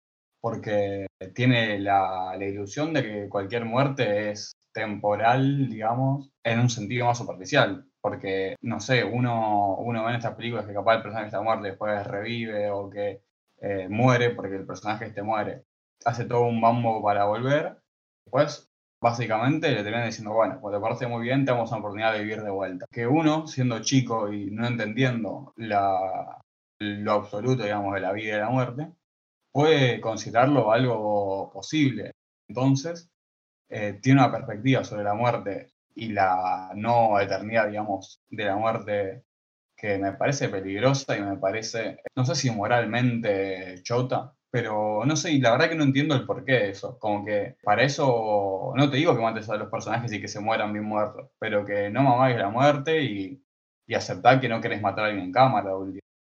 [0.40, 7.18] porque tiene la, ilusión de que cualquier muerte es temporal, digamos, en un sentido más
[7.18, 7.86] superficial.
[8.00, 11.66] Porque, no sé, uno, uno ve en estas películas que capaz el personaje está muerto
[11.66, 13.22] y después revive o que
[13.60, 15.64] eh, muere porque el personaje este muere.
[16.04, 17.78] Hace todo un mambo para volver.
[18.24, 22.20] Después, básicamente, le terminan diciendo, bueno, pues te parece muy bien, tenemos una oportunidad de
[22.20, 22.86] vivir de vuelta.
[22.90, 26.42] Que uno, siendo chico y no entendiendo la,
[26.78, 28.92] lo absoluto, digamos, de la vida y la muerte,
[29.52, 32.12] puede considerarlo algo posible.
[32.48, 33.10] Entonces,
[33.68, 39.24] eh, tiene una perspectiva sobre la muerte y la no eternidad, digamos, de la muerte
[39.76, 45.32] que me parece peligrosa y me parece, no sé si moralmente chota, pero no sé,
[45.32, 46.98] y la verdad que no entiendo el porqué de eso.
[46.98, 50.40] Como que para eso, no te digo que mates a los personajes y que se
[50.40, 53.44] mueran bien muertos, pero que no mamáis la muerte y,
[53.86, 55.72] y aceptar que no querés matar a alguien en cámara.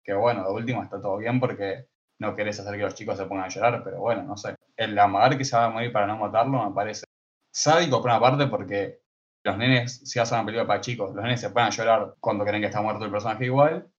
[0.01, 1.87] Que bueno, de última está todo bien porque
[2.19, 4.55] no querés hacer que los chicos se pongan a llorar, pero bueno, no sé.
[4.77, 7.05] El amagar que se va a morir para no matarlo me parece
[7.51, 9.01] sádico por una parte porque
[9.43, 12.45] los nenes, si hacen una película para chicos, los nenes se ponen a llorar cuando
[12.45, 13.91] creen que está muerto el personaje igual,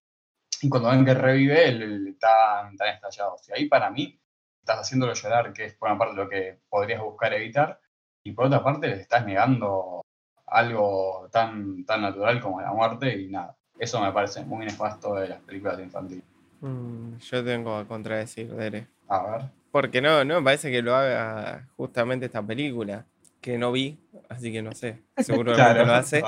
[0.61, 3.47] y cuando ven que revive, él, están, tan estallados.
[3.49, 4.19] Y ahí para mí
[4.59, 7.79] estás haciéndolo llorar, que es por una parte lo que podrías buscar evitar,
[8.23, 10.01] y por otra parte le estás negando
[10.47, 13.55] algo tan, tan natural como la muerte y nada.
[13.77, 16.23] Eso me parece muy nefasto de las películas infantiles.
[16.61, 18.87] Mm, yo tengo a contradecir, Dere.
[19.07, 19.41] A ver.
[19.71, 23.05] Porque no, no me parece que lo haga justamente esta película
[23.41, 25.85] que no vi, así que no sé, seguro Claro.
[25.85, 26.23] lo hace.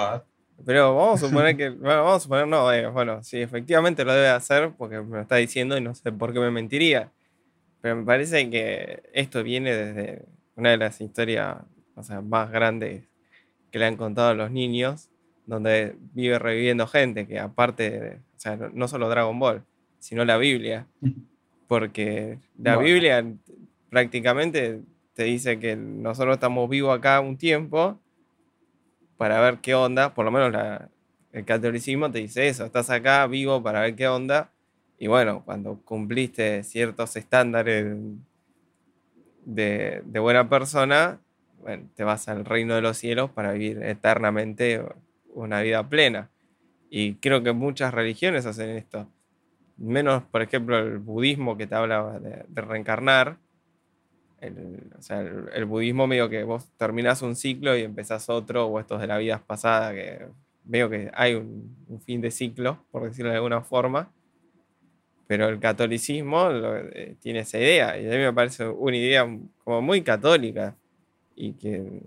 [0.65, 4.13] Pero vamos a suponer que, bueno, vamos a suponer, no, eh, bueno, sí, efectivamente lo
[4.13, 7.11] debe hacer porque me lo está diciendo y no sé por qué me mentiría.
[7.81, 11.57] Pero me parece que esto viene desde una de las historias
[11.95, 13.03] o sea, más grandes
[13.71, 15.09] que le han contado a los niños,
[15.45, 19.63] donde vive reviviendo gente, que aparte, de, o sea, no, no solo Dragon Ball,
[19.99, 20.87] sino la Biblia.
[21.67, 22.87] Porque la Bueno.
[22.87, 23.25] Biblia
[23.89, 24.81] prácticamente
[25.13, 27.99] te dice que nosotros estamos vivos acá un tiempo
[29.17, 30.89] para ver qué onda, por lo menos la-
[31.34, 34.51] el catolicismo te dice eso, estás acá vivo para ver qué onda,
[34.99, 37.86] y bueno, cuando cumpliste ciertos estándares
[39.45, 41.19] de, de buena persona,
[41.62, 44.84] bueno, te vas al reino de los cielos para vivir eternamente
[45.34, 46.30] una vida plena.
[46.89, 49.08] Y creo que muchas religiones hacen esto.
[49.77, 53.38] Menos, por ejemplo, el budismo que te hablaba de, de reencarnar.
[54.39, 58.67] El, o sea, el, el budismo medio que vos terminás un ciclo y empezás otro,
[58.67, 60.28] o estos de la vida pasada, que
[60.63, 64.12] veo que hay un, un fin de ciclo, por decirlo de alguna forma.
[65.28, 69.28] Pero el catolicismo lo- eh, tiene esa idea, y a mí me parece una idea
[69.63, 70.78] como muy católica,
[71.36, 72.02] y que,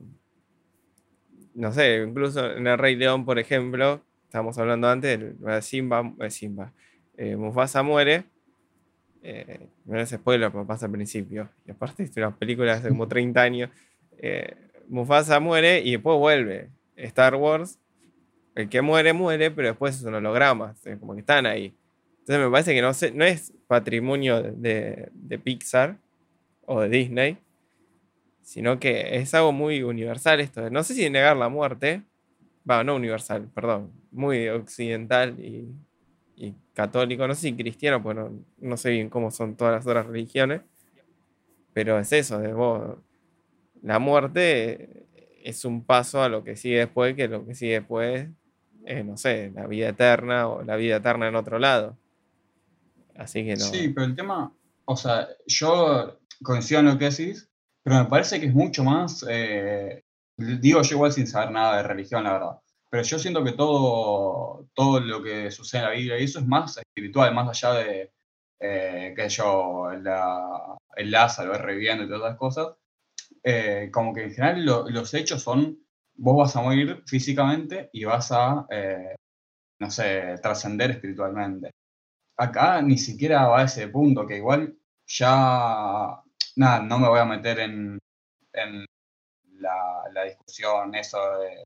[1.54, 6.30] no sé, incluso en el Rey León, por ejemplo, estábamos hablando antes, el, Simba, eh,
[6.30, 6.72] Simba
[7.16, 8.24] eh, Mufasa muere,
[9.22, 11.48] eh, no es spoiler, pero pasa al principio.
[11.66, 13.70] Y aparte, es una película de hace como 30 años.
[14.18, 14.56] eh,
[14.88, 16.70] Mufasa muere y después vuelve.
[16.96, 17.78] Star Wars,
[18.54, 20.74] el que muere, muere, pero después es un holograma.
[20.98, 21.74] como que están ahí.
[22.20, 25.10] Entonces me parece que no, es patrimonio de,
[25.42, 25.96] Pixar
[26.66, 27.38] o de Disney,
[28.42, 30.68] sino que es algo muy universal esto.
[30.70, 32.02] No sé si negar la muerte,
[32.68, 35.68] va, no universal, perdón, muy occidental y,
[36.40, 39.86] y católico, no sé si cristiano, pues no, no sé bien cómo son todas las
[39.86, 40.62] otras religiones,
[41.74, 42.96] pero es eso, de vos,
[43.82, 45.06] la muerte
[45.44, 48.28] es un paso a lo que sigue después, que lo que sigue después
[48.86, 51.98] es, no sé, la vida eterna o la vida eterna en otro lado.
[53.16, 53.64] Así que no.
[53.64, 54.54] Sí, pero el tema,
[54.86, 57.50] o sea, yo coincido en lo que decís,
[57.82, 60.04] pero me parece que es mucho más, eh,
[60.38, 64.68] digo yo igual sin saber nada de religión, la verdad, pero yo siento que todo,
[64.74, 68.12] todo lo que sucede en la Biblia y eso es más espiritual, más allá de,
[68.60, 72.76] eh, sé yo, la- el Lázaro es reviviendo y todas esas cosas,
[73.42, 75.78] eh, como que en general lo- los hechos son,
[76.16, 79.14] vos vas a morir físicamente y vas a, eh,
[79.80, 81.72] no sé, trascender espiritualmente.
[82.38, 84.76] Acá ni siquiera va a ese punto, que igual
[85.06, 86.22] ya,
[86.56, 87.98] nada, no me voy a meter en,
[88.52, 88.86] en
[89.60, 91.64] la, la discusión eso de,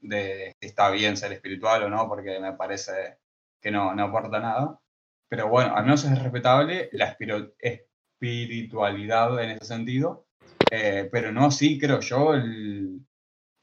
[0.00, 3.18] de si está bien ser espiritual o no, porque me parece
[3.60, 4.80] que no, no aporta nada.
[5.28, 7.16] Pero bueno, al menos es respetable la
[7.60, 10.26] espiritualidad en ese sentido,
[10.70, 13.00] eh, pero no así, creo yo, el-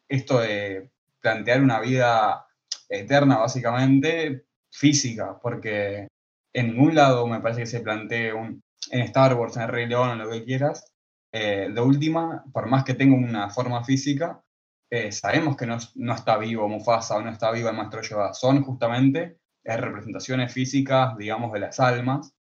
[0.08, 2.48] esto de plantear una vida
[2.90, 6.08] eterna, básicamente, física, porque
[6.54, 10.12] en ningún lado me parece que se plantee un, en Star Wars, en Rey León,
[10.12, 10.92] en lo que quieras,
[11.32, 14.42] eh, de última, por más que tenga una forma física,
[14.90, 18.34] eh, sabemos que no, no, está vivo Mufasa o no está vivo el Maestro Yoda,
[18.34, 22.34] son justamente eh, representaciones físicas, digamos, de las almas,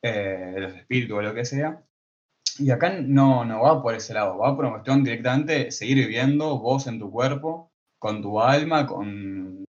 [0.00, 1.82] de los espíritus o lo que sea,
[2.58, 6.58] y acá no, no va por ese lado, va por una cuestión directamente seguir viviendo
[6.58, 9.64] vos en tu cuerpo, con tu alma, con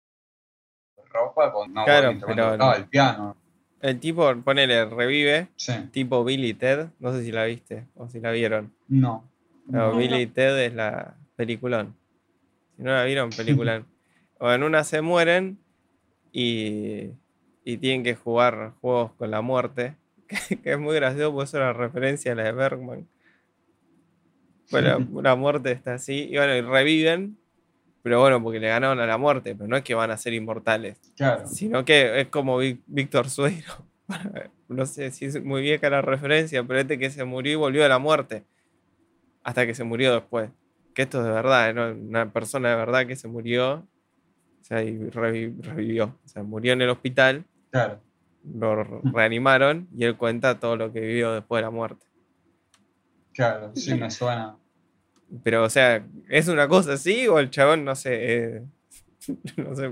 [1.11, 3.35] ropa, con no, claro, pero el piano.
[3.81, 5.47] El tipo, ponele, revive,
[5.91, 8.73] tipo Billy Ted, no sé si la viste o si la vieron.
[8.87, 9.29] No.
[9.67, 11.95] no, Billy Ted es la peliculón.
[12.78, 13.86] Si no la vieron, peliculón.
[14.39, 15.58] o en una se mueren
[16.32, 17.12] y,
[17.63, 19.95] y tienen que jugar juegos con la muerte
[20.63, 23.08] que, es muy gracioso, porque eso era referencia a la de Bergman.
[24.71, 27.38] Bueno, la muerte está así, y bueno, y reviven,
[28.02, 30.34] pero bueno, porque le ganaron a la muerte, pero no es que van a ser
[30.34, 31.48] inmortales, claro.
[31.48, 33.86] sino que es como Víctor Sueiro.
[34.67, 37.86] no sé si es muy vieja la referencia, pero este que se murió y volvió
[37.86, 38.43] a la muerte,
[39.43, 40.50] hasta que se murió después.
[40.95, 41.91] Que esto es de verdad, ¿no?
[41.91, 46.81] una persona de verdad que se murió, o sea, y revivió, o sea, murió en
[46.81, 47.45] el hospital.
[47.69, 48.01] Claro
[48.53, 52.05] lo reanimaron y él cuenta todo lo que vivió después de la muerte.
[53.34, 54.58] Claro, sí me suena.
[55.43, 58.63] Pero, o sea, ¿es una cosa así o el chabón, no sé, eh,
[59.58, 59.91] no sé,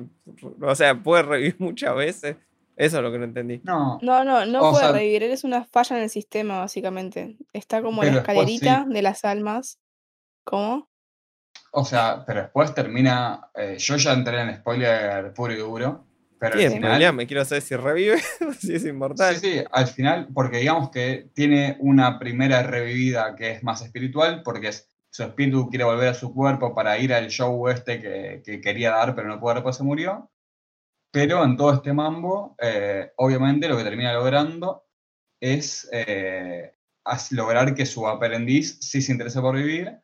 [0.62, 2.38] o sea, puede revivir muchas veces?
[2.76, 3.62] Eso es lo que no entendí.
[3.64, 7.38] No, no, no, no puede revivir, él es una falla en el sistema, básicamente.
[7.52, 9.80] Está como en la escalerita de las almas.
[10.44, 10.90] ¿Cómo?
[11.76, 16.06] O sea, pero después termina, eh, yo ya entré en spoiler puro y duro,
[16.38, 18.22] pero al final, me quiero saber si revive
[18.60, 19.38] si es inmortal.
[19.38, 24.44] Sí, sí, al final, porque digamos que tiene una primera revivida que es más espiritual,
[24.44, 24.72] porque
[25.10, 29.16] su espíritu quiere volver a su cuerpo para ir al show este que, quería dar,
[29.16, 30.30] pero no pudo, después se murió.
[31.12, 34.86] Pero en todo este mambo, eh, obviamente lo que termina logrando
[35.42, 36.76] es eh,
[37.32, 40.03] lograr que su aprendiz sí se interese por vivir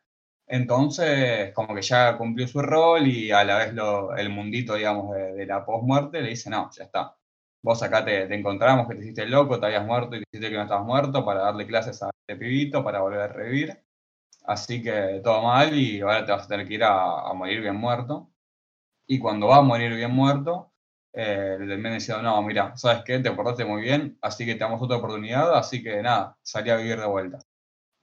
[0.52, 5.14] entonces, como que ya cumplió su rol y a la vez lo, el mundito, digamos,
[5.14, 7.16] de, la post-muerte le dice, no, ya está.
[7.62, 10.62] Vos acá te, encontramos que te hiciste loco, te habías muerto y te que no
[10.62, 13.80] estabas muerto para darle clases a este pibito, para volver a revivir.
[14.44, 17.76] Así que todo mal y ahora te vas a tener que ir a, morir bien
[17.76, 18.30] muerto.
[19.06, 20.72] Y cuando va a morir bien muerto,
[21.12, 23.20] eh, le termina diciendo, no, mira, ¿sabes qué?
[23.20, 26.76] Te portaste muy bien, así que te damos otra oportunidad, así que nada, salí a
[26.76, 27.38] vivir de vuelta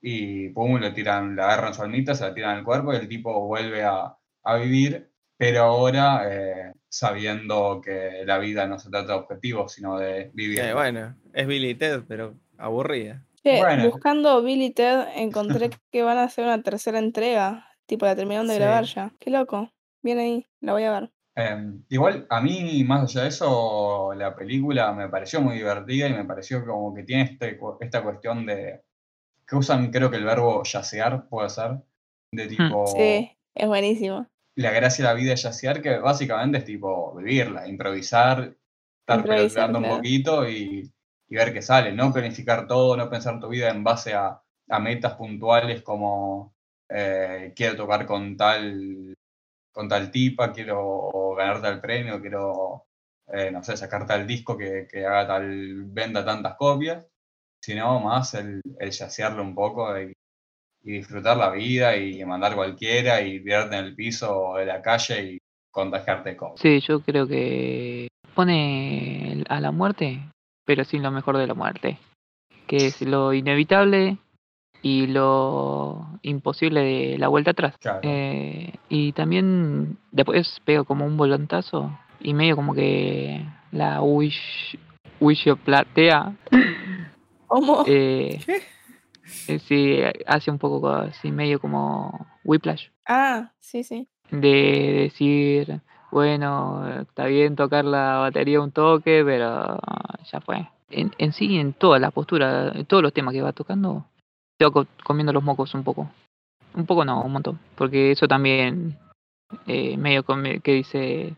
[0.10, 3.10] y pum, le tiran, la agarran su almita, se la tiran al cuerpo y el
[3.10, 4.16] tipo vuelve a,
[4.58, 10.32] vivir, pero ahora eh, sabiendo que la vida no se trata de objetivos, sino de
[10.34, 10.62] vivir.
[10.74, 13.22] bueno, es Billy Ted, pero aburrida.
[13.84, 18.56] Buscando Billy Ted encontré que van a hacer una tercera entrega, tipo la terminaron de
[18.56, 19.12] grabar ya.
[19.20, 19.70] Qué loco.
[20.02, 21.12] Bien ahí, la voy a ver.
[21.36, 26.14] Em, igual, a mí, más allá de eso, la película me pareció muy divertida y
[26.14, 28.82] me pareció como que tiene este, esta cuestión de,
[29.48, 31.78] que usan creo que el verbo yacear, puede ser,
[32.32, 32.50] de hmm.
[32.50, 32.88] tipo...
[32.88, 34.28] Sí, es buenísimo.
[34.56, 38.56] La gracia de la vida es yacear, que básicamente es tipo vivirla, improvisar,
[39.02, 40.92] estar preguntando un poquito y,
[41.30, 44.42] ver qué sale, no planificar todo, no pensar tu vida en base a,
[44.82, 46.54] metas puntuales como
[46.90, 49.16] eh, quiero tocar con tal,
[49.72, 52.88] con tal tipa, quiero ganar tal premio, quiero,
[53.28, 57.08] eh, no sé, sacar tal disco que, que haga tal, venda tantas copias
[57.68, 60.14] sino más el, el yacearlo un poco y,
[60.84, 65.38] disfrutar la vida y mandar cualquiera y tirarte en el piso de la calle y
[65.70, 66.62] contagiarte de COVID.
[66.62, 70.22] Sí, yo creo que pone a la muerte,
[70.64, 71.98] pero sin lo mejor de la muerte,
[72.68, 74.18] que es lo inevitable
[74.82, 77.76] y lo imposible de la vuelta atrás.
[78.02, 84.80] Eh, y también después pego como un volantazo y medio como que la wish,
[85.20, 86.34] wish platea
[87.48, 87.84] ¿Cómo?
[87.88, 88.40] Eh,
[89.48, 92.90] eh, sí, hace un poco así, medio como Whiplash.
[93.06, 94.08] Ah, sí, sí.
[94.30, 95.82] De decir,
[96.12, 99.80] bueno, está bien tocar la batería un toque, pero
[100.32, 100.68] ya fue.
[100.90, 104.06] En, en sí, en toda la postura, en todos los temas que va tocando,
[104.60, 106.10] estoy comiendo los mocos un poco.
[106.76, 107.60] Un poco no, un montón.
[107.76, 108.98] Porque eso también,
[109.66, 111.36] eh, medio que dice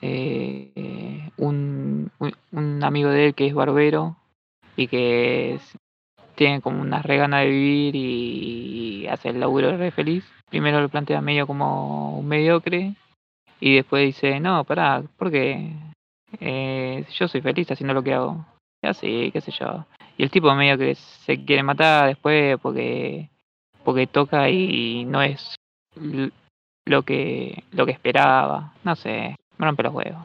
[0.00, 2.10] eh, un,
[2.52, 4.16] un amigo de él que es barbero,
[4.78, 5.58] y que
[6.36, 10.24] tiene como una regana de vivir y hace el laburo re feliz.
[10.48, 12.94] Primero lo plantea medio como un mediocre
[13.58, 15.72] y después dice, no, pará, porque
[16.38, 18.46] eh, yo soy feliz haciendo lo que hago.
[18.80, 19.84] Y así, qué sé yo.
[20.16, 23.30] Y el tipo medio que se quiere matar después porque
[23.82, 25.56] porque toca y no es
[26.86, 28.74] lo que lo que esperaba.
[28.84, 29.34] No sé.
[29.56, 30.22] Me rompe los huevos.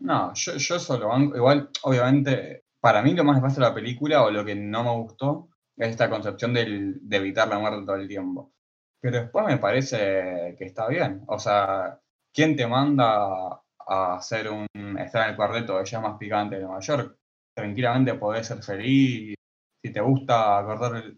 [0.00, 1.36] No, yo, yo solo banco.
[1.36, 4.90] Igual, obviamente, para mí lo más nefasto de la película o lo que no me
[4.90, 8.52] gustó es esta concepción de evitar la muerte todo el tiempo.
[9.00, 11.22] Pero después me parece que está bien.
[11.26, 11.98] O sea,
[12.30, 14.20] ¿quién te manda a
[14.50, 17.16] un estar en el cuarteto de más picante de Nueva York?
[17.56, 19.34] Tranquilamente podés ser feliz.
[19.82, 20.62] Si te gusta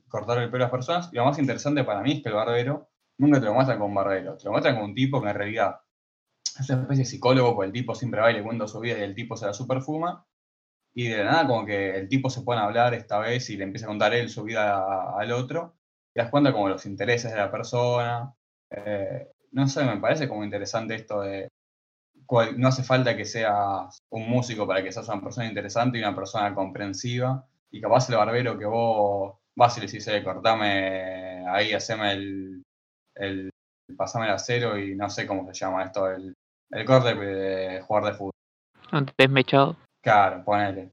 [0.09, 1.09] cortar el, pelo a las personas.
[1.13, 3.93] Y lo más interesante para mí es que el barbero nunca te lo muestran con
[3.93, 4.37] barbero.
[4.37, 5.81] Te lo muestran con un tipo que en realidad
[6.61, 9.03] es una especie de psicólogo, porque el tipo siempre va y le su vida y
[9.03, 10.25] el tipo se la superfuma.
[10.97, 13.57] Y de la nada, como que el tipo se pone a hablar esta vez y
[13.59, 14.83] le empieza a contar él su vida
[15.19, 15.75] al otro.
[16.15, 18.33] Te das cuenta como los intereses de la persona.
[18.71, 21.49] Eh, no sé, me parece como interesante esto de.
[22.27, 26.01] cual- no hace falta que seas un músico para que seas una persona interesante y
[26.03, 27.47] una persona comprensiva.
[27.71, 32.63] Y capaz el barbero que vos vas y le decís, eh, cortame ahí, haceme el,
[33.17, 33.51] el
[33.97, 36.33] pasame el acero y no sé cómo se llama esto, el,
[36.71, 38.33] el corte de jugar de fútbol.
[38.93, 39.77] Un desmechado.
[40.07, 40.93] Claro, ponele.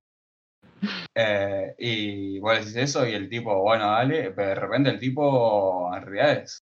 [1.14, 4.98] Eh, y vos le decís eso y el tipo, bueno, dale, pero de repente el
[4.98, 6.64] tipo en realidad es,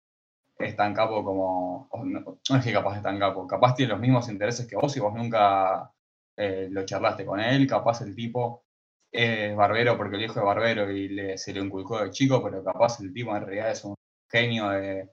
[0.58, 4.02] es tan capo como, no, no es que capaz es tan capo, capaz tiene los
[4.02, 5.92] mismos intereses que vos y vos nunca
[6.36, 8.64] eh, lo charlaste con él, capaz el tipo
[9.12, 12.64] es barbero porque el hijo es barbero y le, se lo inculcó de chico, pero
[12.64, 13.94] capaz el tipo en realidad es un
[14.28, 15.08] genio de,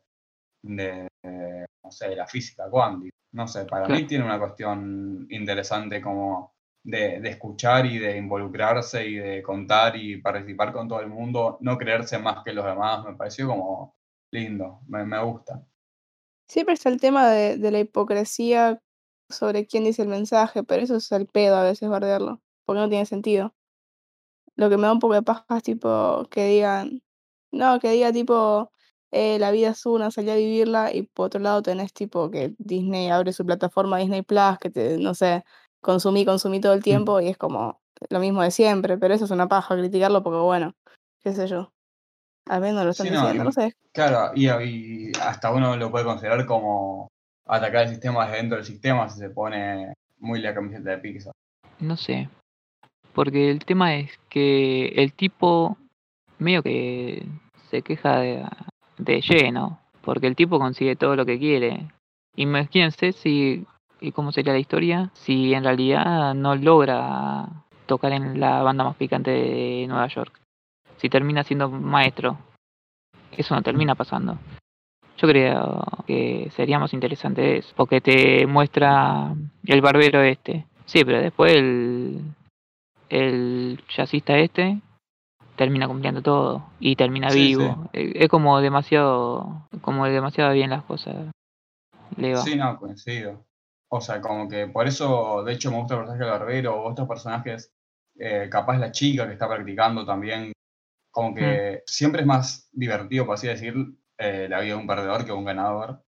[0.63, 3.15] de, de, no sé, de la física cuántica.
[3.33, 6.56] No sé, para mí tiene una cuestión interesante como
[6.87, 11.77] de, escuchar y de involucrarse y de contar y participar con todo el mundo, no
[11.77, 13.97] creerse más que los demás, me pareció como
[14.31, 15.67] lindo, me, me gusta.
[16.49, 18.81] Siempre está el tema de, de la hipocresía
[19.29, 22.89] sobre quién dice el mensaje, pero eso es el pedo a veces bardearlo, porque no
[22.89, 23.53] tiene sentido.
[24.55, 27.03] Lo que me da un poco de paja es tipo que digan,
[27.51, 28.71] no, que diga tipo,
[29.11, 32.55] eh, la vida es una, salí a vivirla, y por otro lado tenés tipo que
[32.59, 35.45] Disney abre su plataforma Disney Plus, que te, no sé,
[35.87, 39.31] consumí, consumí todo el tiempo, y es como lo mismo de siempre, pero eso es
[39.31, 40.75] una paja criticarlo porque bueno,
[41.23, 41.71] qué sé yo.
[42.49, 43.73] Al menos lo están Sí, no, diciendo, y- no sé.
[43.95, 47.09] Claro, y, y hasta uno lo puede considerar como
[47.47, 51.33] atacar el sistema desde dentro del sistema si se pone muy la camiseta de Pixar.
[51.81, 52.29] No sé.
[53.15, 55.79] Porque el tema es que el tipo
[56.39, 57.25] medio que
[57.71, 58.45] se queja de,
[58.99, 59.81] de lleno.
[60.03, 61.89] Porque el tipo consigue todo lo que quiere.
[62.37, 63.67] Imagínense si.
[64.01, 65.11] ¿Y cómo sería la historia?
[65.15, 67.47] Si en realidad no logra
[67.87, 70.39] tocar en la banda más picante de Nueva York.
[70.99, 72.39] Si termina siendo maestro.
[73.33, 74.39] Eso no termina pasando.
[75.19, 77.73] Yo creo que sería más interesante eso.
[77.77, 80.67] Porque te muestra el barbero este.
[80.85, 82.21] Sí, pero después el,
[83.09, 84.81] el jazzista este
[85.57, 87.89] termina cumpliendo todo y termina Sí, vivo.
[87.93, 91.17] Es como demasiado, como demasiado bien las cosas.
[92.17, 92.43] Le va.
[92.43, 93.46] Sí, no, coincido.
[93.97, 96.91] O sea, como que por eso, de hecho, me gusta el personaje del barbero o
[96.91, 97.73] otros personajes,
[98.19, 100.53] eh, capaz la chica que está practicando también,
[101.11, 103.75] como que siempre es más divertido, por así decir,
[104.19, 106.03] eh, la vida de un perdedor que de un ganador.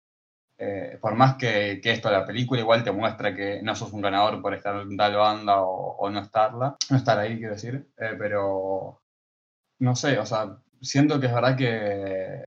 [0.57, 4.01] Eh, por más que, que esto, la película igual te muestra que no sos un
[4.01, 7.89] ganador por estar en tal banda o, o no estarla, no estar ahí, quiero decir,
[7.97, 9.01] pero
[9.79, 12.45] no sé, o sea, siento que es verdad que,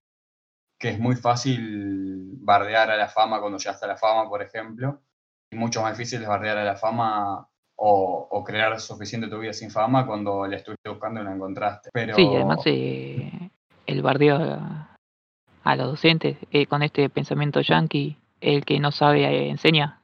[0.78, 5.02] que es muy fácil bardear a la fama cuando ya está la fama, por ejemplo,
[5.50, 9.52] y mucho más difícil es bardear a la fama o, o crear suficiente tu vida
[9.52, 11.90] sin fama cuando la estuviste buscando y la encontraste.
[11.92, 13.50] Pero Sí, además eh,
[13.86, 19.48] el bardeo a, los docentes eh, con este pensamiento yankee, el que no sabe eh,
[19.50, 20.02] enseña.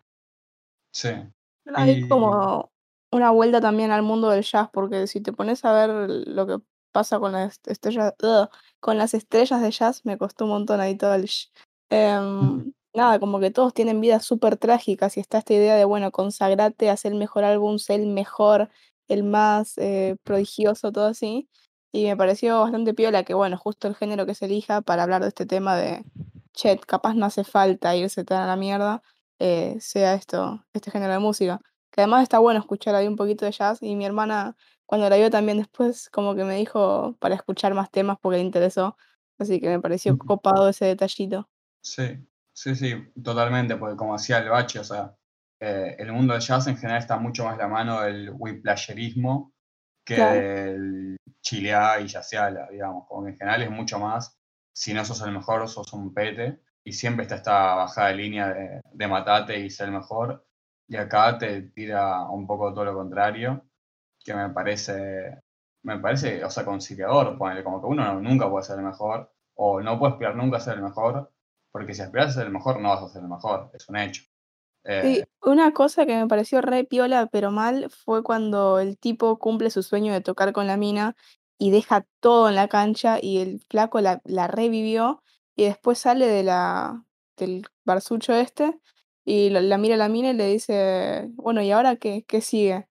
[0.92, 1.10] sí,
[1.74, 2.70] Hay Y- como
[3.10, 6.58] una vuelta también al mundo del jazz, porque si te pones a ver lo que
[6.92, 8.48] pasa con las estrellas, ugh,
[8.80, 11.28] con las estrellas de jazz, me costó un montón ahí todo el
[11.90, 16.12] em, nada, como que todos tienen vidas súper trágicas y está esta idea de, bueno,
[16.12, 18.70] consagrate, hacer el mejor álbum, ser el mejor,
[19.08, 21.48] el más eh, prodigioso, todo así.
[21.92, 25.22] Y me pareció bastante piola que, bueno, justo el género que se elija para hablar
[25.22, 26.04] de este tema de,
[26.52, 29.02] che, capaz no hace falta irse tan a la mierda,
[29.38, 31.60] eh, sea esto, este género de música.
[31.90, 35.16] Que además está bueno escuchar ahí un poquito de jazz y mi hermana cuando la
[35.16, 38.96] vio también después como que me dijo para escuchar más temas porque le interesó.
[39.38, 41.48] Así que me pareció copado ese detallito.
[41.82, 45.14] sí, sí, sí, totalmente, porque como decía el bache, o sea,
[45.60, 49.54] eh, el mundo del jazz en general está mucho más la mano del whiplasherismo
[50.04, 50.54] que Claro.
[50.54, 54.38] del chileá y jazzeala, digamos, como que en general es mucho más,
[54.74, 58.48] si no sos el mejor, sos un pete, y siempre está esta bajada de línea
[58.54, 60.46] de, de matate y ser el mejor,
[60.88, 63.64] y acá te tira un poco todo lo contrario,
[64.24, 65.40] que me parece,
[65.82, 69.32] me parece, o sea, conciliador, ponele, como que uno no- nunca puede ser el mejor,
[69.56, 71.32] o no puede aspirar nunca a ser el mejor,
[71.74, 73.96] porque si aspiras a ser el mejor, no vas a ser el mejor, es un
[73.96, 74.22] hecho.
[74.84, 79.40] Eh, Sí, una cosa que me pareció re piola, pero mal, fue cuando el tipo
[79.40, 81.16] cumple su sueño de tocar con la mina
[81.58, 85.24] y deja todo en la cancha y el flaco la, la revivió
[85.56, 87.04] y después sale de la,
[87.36, 88.78] del barsucho este
[89.24, 92.40] y la, la mira a la mina y le dice, bueno, ¿y ahora qué, qué
[92.40, 92.86] sigue?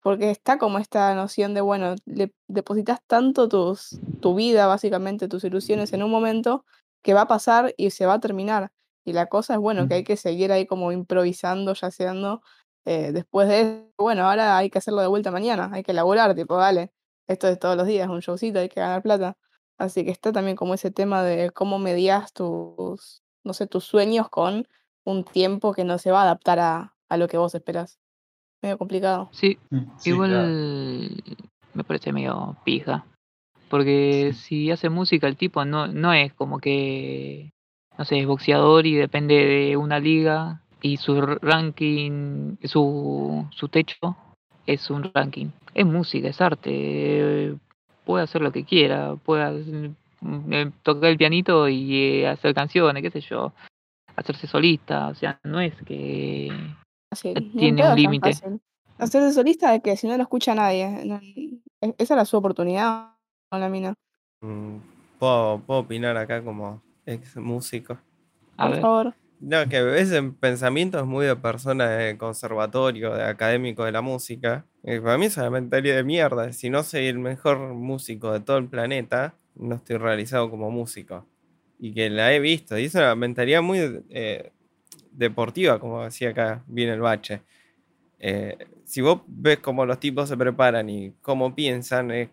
[0.00, 5.44] Porque está como esta noción de, bueno, le depositas tanto tus, tu vida, básicamente, tus
[5.44, 6.64] ilusiones en un momento
[7.02, 8.72] que va a pasar y se va a terminar.
[9.04, 12.42] Y la cosa es, bueno, que hay que seguir ahí como improvisando, yaceando.
[12.84, 16.34] eh, después de eso, bueno, ahora hay que hacerlo de vuelta mañana, hay que laburar,
[16.34, 16.92] tipo, dale,
[17.28, 19.36] esto es todos los días, un showcito, hay que ganar plata.
[19.78, 24.28] Así que está también como ese tema de cómo medias tus, no sé, tus sueños
[24.28, 24.66] con
[25.04, 27.98] un tiempo que no se va a adaptar a, a lo que vos esperás.
[28.62, 29.28] Medio complicado.
[29.32, 29.58] Sí,
[29.98, 31.36] sí, igual claro.
[31.74, 33.04] me parece medio pija.
[33.72, 37.52] Porque si hace música el tipo no, no es como que,
[37.96, 44.14] no sé, es boxeador y depende de una liga y su ranking, su, su techo
[44.66, 45.46] es un ranking.
[45.72, 47.54] Es música, es arte.
[48.04, 49.92] Puede hacer lo que quiera, puede hacer-
[50.50, 53.54] eh, tocar el pianito y eh, hacer canciones, qué sé yo,
[54.16, 55.08] hacerse solista.
[55.08, 56.52] O sea, no es que
[57.56, 58.34] tiene un es límite.
[58.98, 60.84] Hacerse solista de que si no lo escucha nadie.
[61.80, 63.12] e- esa era su oportunidad
[63.52, 63.92] con la mina.
[64.40, 64.78] Mm,
[65.18, 67.98] ¿Puedo, puedo opinar acá como ex músico?
[68.56, 68.80] A Por ver.
[68.80, 69.14] favor.
[69.40, 74.64] No, que ese pensamiento es muy de persona de conservatorio, de académico de la música.
[74.82, 76.50] Para mí es una mentalidad de mierda.
[76.54, 81.26] Si no soy el mejor músico de todo el planeta, no estoy realizado como músico.
[81.78, 82.78] Y que la he visto.
[82.78, 84.50] Y es una mentalidad muy eh,
[85.10, 87.42] deportiva, como decía acá, viene el bache.
[88.18, 92.30] Eh, si vos ves cómo los tipos se preparan y cómo piensan, es,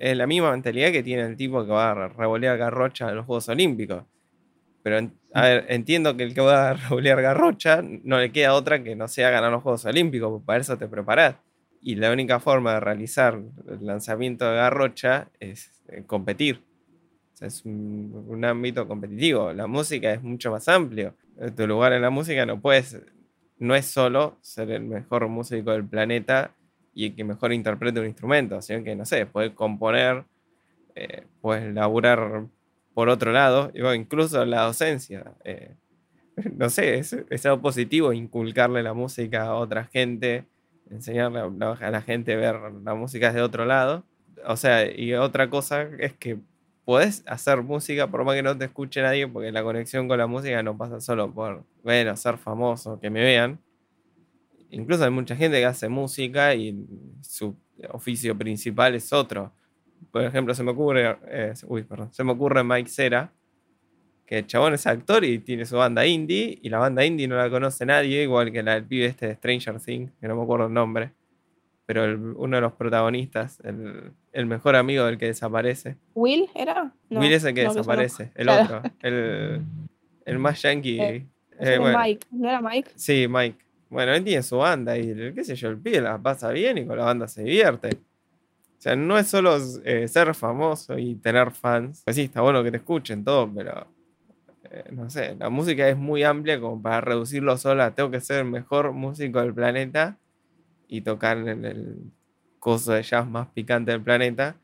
[0.00, 3.26] es la misma mentalidad que tiene el tipo que va a revolear garrocha a los
[3.26, 4.04] Juegos Olímpicos.
[4.82, 5.12] Pero, en-
[5.68, 9.28] entiendo que el que va a revolear garrocha no le queda otra que no sea
[9.28, 11.36] ganar los Juegos Olímpicos, porque para eso te preparás.
[11.82, 16.62] Y la única forma de realizar el lanzamiento de garrocha es eh, competir.
[17.40, 19.52] Es un, ámbito competitivo.
[19.52, 21.14] La música es mucho más amplio.
[21.56, 23.00] Tu lugar en la música no puedes,
[23.58, 26.54] no es solo ser el mejor músico del planeta
[26.94, 30.24] y que mejor interprete un instrumento, sino que, no sé, puedes componer,
[30.94, 32.46] eh, puedes laburar
[32.94, 35.32] por otro lado, y bueno, incluso la docencia.
[35.44, 35.74] eh,
[36.56, 40.44] no sé, es, es algo positivo inculcarle la música a otra gente,
[40.90, 44.04] enseñarle a a la gente a ver la música desde otro lado.
[44.46, 46.38] O sea, y otra cosa es que
[46.84, 50.26] podés hacer música por más que no te escuche nadie, porque la conexión con la
[50.26, 53.60] música no pasa solo por, bueno, ser famoso, que me vean.
[54.70, 56.86] Incluso hay mucha gente que hace música y
[57.22, 57.56] su
[57.90, 59.52] oficio principal es otro.
[60.10, 63.32] Por ejemplo, se me ocurre, eh, uy, perdón, se me ocurre Mike Cera,
[64.26, 67.36] que el chabón es actor y tiene su banda indie, y la banda indie no
[67.36, 70.42] la conoce nadie, igual que la del pibe este de Stranger Things, que no me
[70.42, 71.10] acuerdo el nombre,
[71.84, 75.96] pero el- uno de los protagonistas, el, el mejor amigo del que desaparece.
[76.14, 76.92] ¿Will era?
[77.10, 77.82] No, Will es el que no, ese no.
[77.82, 78.64] desaparece, el Claro.
[78.78, 79.60] otro, el,
[80.24, 81.00] el más yankee.
[81.00, 81.26] Eh,
[81.58, 82.26] eh, bueno, Mike.
[82.30, 82.90] ¿No era Mike?
[82.94, 83.58] Sí, Mike.
[83.90, 86.78] Bueno, él tiene su banda y el- qué sé yo, el pibe la pasa bien
[86.78, 87.90] y con la banda se divierte.
[88.78, 92.02] O sea, no es solo eh, ser famoso y tener fans.
[92.04, 93.88] Pues sí, está bueno que te escuchen todo, pero
[94.70, 98.20] eh, no sé, la música es muy amplia como para reducirlo solo a tengo que
[98.20, 100.18] ser el mejor músico del planeta
[100.88, 102.12] y tocar en el
[102.60, 104.59] coso de jazz más picante del planeta.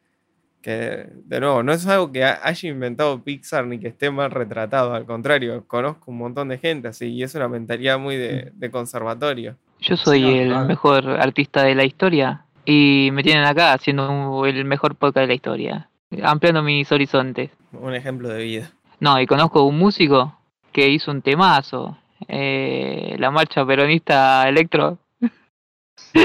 [0.67, 4.33] Que, de nuevo, no es algo que ha- haya inventado Pixar ni que esté mal
[4.33, 8.51] retratado, al contrario, conozco un montón de gente así y es una mentalidad muy de,
[8.53, 9.55] de conservatorio.
[9.79, 10.67] Yo soy no, el claro.
[10.67, 15.27] mejor artista de la historia y me tienen acá haciendo un- el mejor podcast de
[15.29, 15.89] la historia,
[16.25, 17.51] ampliando mis horizontes.
[17.73, 18.71] Un ejemplo de vida.
[18.99, 20.37] No, y conozco un músico
[20.73, 21.97] que hizo un temazo,
[22.27, 24.99] eh, la marcha peronista electro,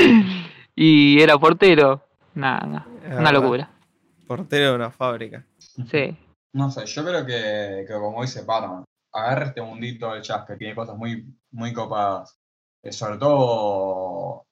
[0.75, 2.01] y era portero.
[2.33, 3.33] Nada, Es una verdad.
[3.33, 3.69] locura.
[4.37, 5.45] Portero de una fábrica.
[5.57, 6.17] Sí,
[6.53, 10.55] No sé, yo creo que, que como dice Pato, agarra este mundito del jazz que
[10.55, 12.37] tiene cosas muy, muy copadas.
[12.81, 14.45] Eh, sobre todo,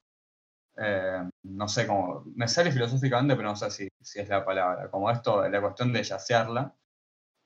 [0.78, 4.90] eh, no sé cómo, me sale filosóficamente, pero no sé si, si es la palabra.
[4.92, 6.74] Como esto, la cuestión de jazzearla,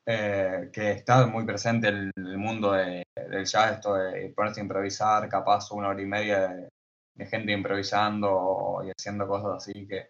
[0.08, 4.64] eh, que está muy presente el, el mundo de- del jazz, esto de ponerse a
[4.64, 6.70] improvisar, capaz una hora y media de,
[7.16, 10.10] de gente improvisando y haciendo cosas así que,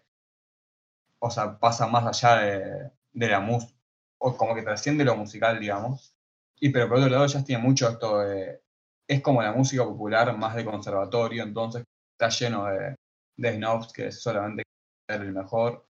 [1.24, 3.72] o sea, pasa más allá de, de la música
[4.18, 6.14] o como que trasciende lo musical, digamos.
[6.60, 8.62] Y pero por otro lado, Jazz tiene mucho esto de.
[9.08, 12.96] Es como la música popular más de conservatorio, entonces está lleno de,
[13.36, 14.62] de snobs que solamente
[15.06, 15.86] quieren ser el mejor.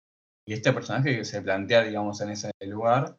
[0.48, 3.18] Y este personaje que se plantea, digamos, en ese lugar.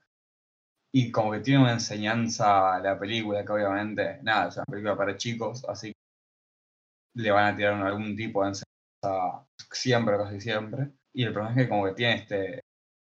[0.92, 5.16] Y como que tiene una enseñanza la película, que obviamente, nada, es una película para
[5.16, 10.90] chicos, así que le van a tirar algún tipo de enseñanza siempre, casi siempre.
[11.12, 12.60] Y el personaje como que tiene este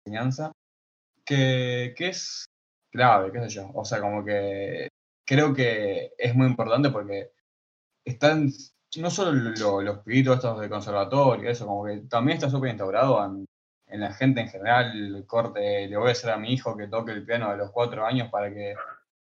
[0.06, 0.52] enseñanza
[1.26, 2.46] que, que es
[2.92, 3.72] clave, qué sé yo.
[3.74, 4.90] O sea, como que
[5.26, 7.32] creo que es muy importante porque
[8.06, 8.50] están
[9.02, 9.32] no solo
[9.82, 13.46] los pibitos estos de conservatorio, eso, como que también está súper instaurado en,
[13.88, 17.12] la gente en general, el corte, le voy a hacer a mi hijo que toque
[17.12, 18.76] el piano de los cuatro años para que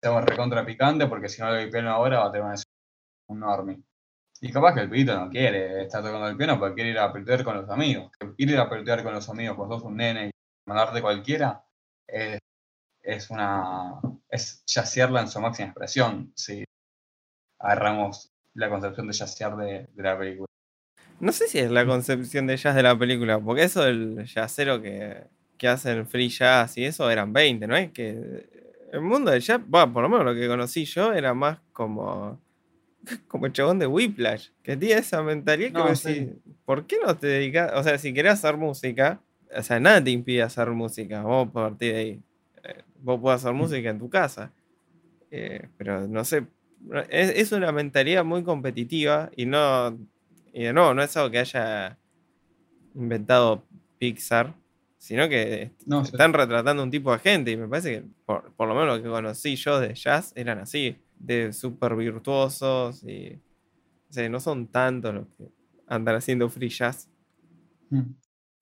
[0.01, 2.47] seamos recontra picante, porque si no le doy piano ahora va a tener
[3.27, 3.81] un enorme.
[4.41, 7.11] Y capaz que el pibito no quiere estar tocando el piano porque quiere ir a
[7.11, 8.11] pelotear con los amigos.
[8.37, 10.31] Ir a pelotear con los amigos cuando sos un nene y
[10.67, 11.63] mandarte cualquiera
[12.07, 12.39] es,
[13.01, 13.99] es una.
[14.29, 16.31] es yacearla en su máxima expresión.
[16.35, 16.63] Si
[17.59, 20.47] agarramos la concepción de jazzear de, la película.
[21.19, 24.81] No sé si es la concepción de jazz de la película, porque eso del jazzero
[24.81, 25.23] que,
[25.57, 27.91] que hacen free jazz y eso eran 20, ¿no es?
[27.91, 28.49] Que
[28.91, 32.39] el mundo del jazz, bueno, por lo menos lo que conocí yo era más como
[33.27, 36.33] como el chabón de Whiplash, que tiene esa mentalidad que decís,
[36.65, 37.71] ¿por qué no te dedicas?
[37.75, 39.21] O sea, si querés hacer música,
[39.55, 42.19] o sea, nada te impide hacer música, vos a partir de ahí.
[42.63, 44.51] Eh, vos podés hacer música en tu casa.
[45.31, 46.45] Eh, pero no sé,
[47.09, 49.97] es, una mentalidad muy competitiva y no,
[50.53, 51.97] y no, no es algo que haya
[52.95, 53.63] inventado
[53.97, 54.53] Pixar,
[54.97, 55.71] sino que
[56.03, 59.03] están retratando un tipo de gente y me parece que por, por lo menos lo
[59.03, 63.41] que conocí yo de jazz eran así de súper virtuosos y
[64.29, 65.51] no son tantos los que
[65.87, 67.09] andan haciendo free jazz.
[67.89, 68.13] Mm.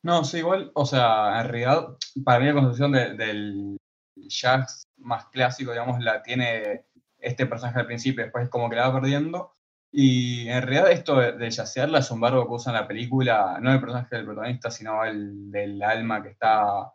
[0.04, 3.78] No, sí, igual, o sea, en realidad, para mí la construcción del
[4.16, 6.86] jazz más clásico, digamos, la tiene
[7.18, 9.56] este personaje al principio, después como que la va perdiendo.
[9.92, 13.58] Y en realidad esto de, de jazzearla es un barro que usa en la película,
[13.62, 16.94] no el personaje del protagonista, sino el del alma que está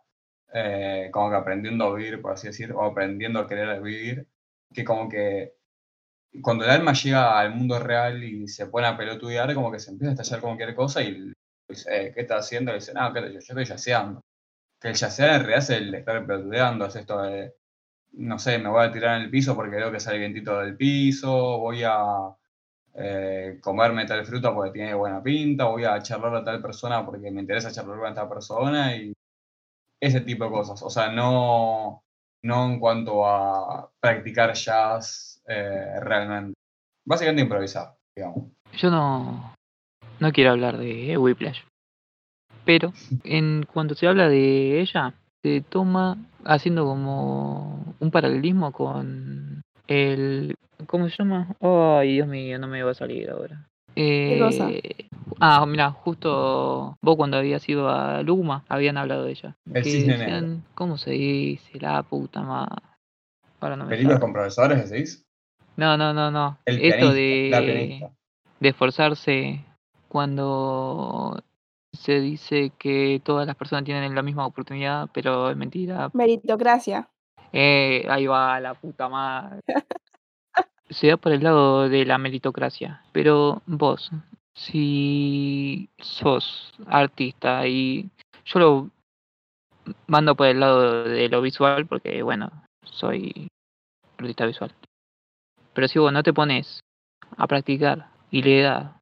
[0.53, 4.27] eh, como que aprendiendo a vivir, por así decir, o aprendiendo a querer vivir
[4.73, 5.55] que como que
[6.41, 9.91] cuando el alma llega al mundo real y se pone a pelotudear, como que se
[9.91, 11.33] empieza a estallar cualquier cosa y
[11.67, 12.71] dice, eh, ¿qué está haciendo?
[12.71, 14.21] Y dice, no, yo, yo estoy yaceando.
[14.79, 17.53] Que el yacear en realidad es el estar pelotudeando, es esto de,
[18.13, 20.75] no sé, me voy a tirar en el piso porque veo que sale vientito del
[20.77, 22.35] piso, voy a
[22.95, 27.31] eh, comerme tal fruta porque tiene buena pinta, voy a charlar a tal persona porque
[27.31, 29.13] me interesa charlar con esta persona y
[29.99, 30.81] ese tipo de cosas.
[30.83, 32.03] O sea, no,
[32.43, 36.53] no en cuanto a practicar jazz eh, realmente.
[37.05, 38.51] Básicamente improvisar, digamos.
[38.73, 39.55] Yo no,
[40.19, 41.61] no quiero hablar de Whiplash,
[42.65, 45.13] pero en cuanto se habla de ella,
[45.43, 50.55] se toma haciendo como un paralelismo con el...
[50.87, 51.55] ¿Cómo se llama?
[51.59, 53.67] Ay, Dios mío, no me va a salir ahora.
[53.95, 54.69] ¿Qué cosa?
[54.69, 55.09] Eh,
[55.43, 59.57] Ah, mira, justo vos cuando habías ido a Luma habían hablado de ella.
[59.73, 61.79] El cisne ¿Cómo se dice?
[61.79, 62.75] La puta madre.
[63.59, 65.25] Ahora no ¿Películas con profesores decís?
[65.77, 66.59] No, no, no, no.
[66.65, 68.07] Esto de,
[68.59, 69.65] de esforzarse
[70.07, 71.41] cuando
[71.91, 76.09] se dice que todas las personas tienen la misma oportunidad, pero es mentira.
[76.13, 77.09] Meritocracia.
[77.51, 79.61] Eh, ahí va la puta madre.
[80.91, 83.01] se da por el lado de la meritocracia.
[83.11, 84.11] Pero vos,
[84.53, 88.09] si sos artista y
[88.45, 88.89] yo lo
[90.07, 92.51] mando por el lado de lo visual porque bueno,
[92.83, 93.47] soy
[94.17, 94.71] artista visual.
[95.73, 96.81] Pero si vos no te pones
[97.37, 98.99] a practicar y le da,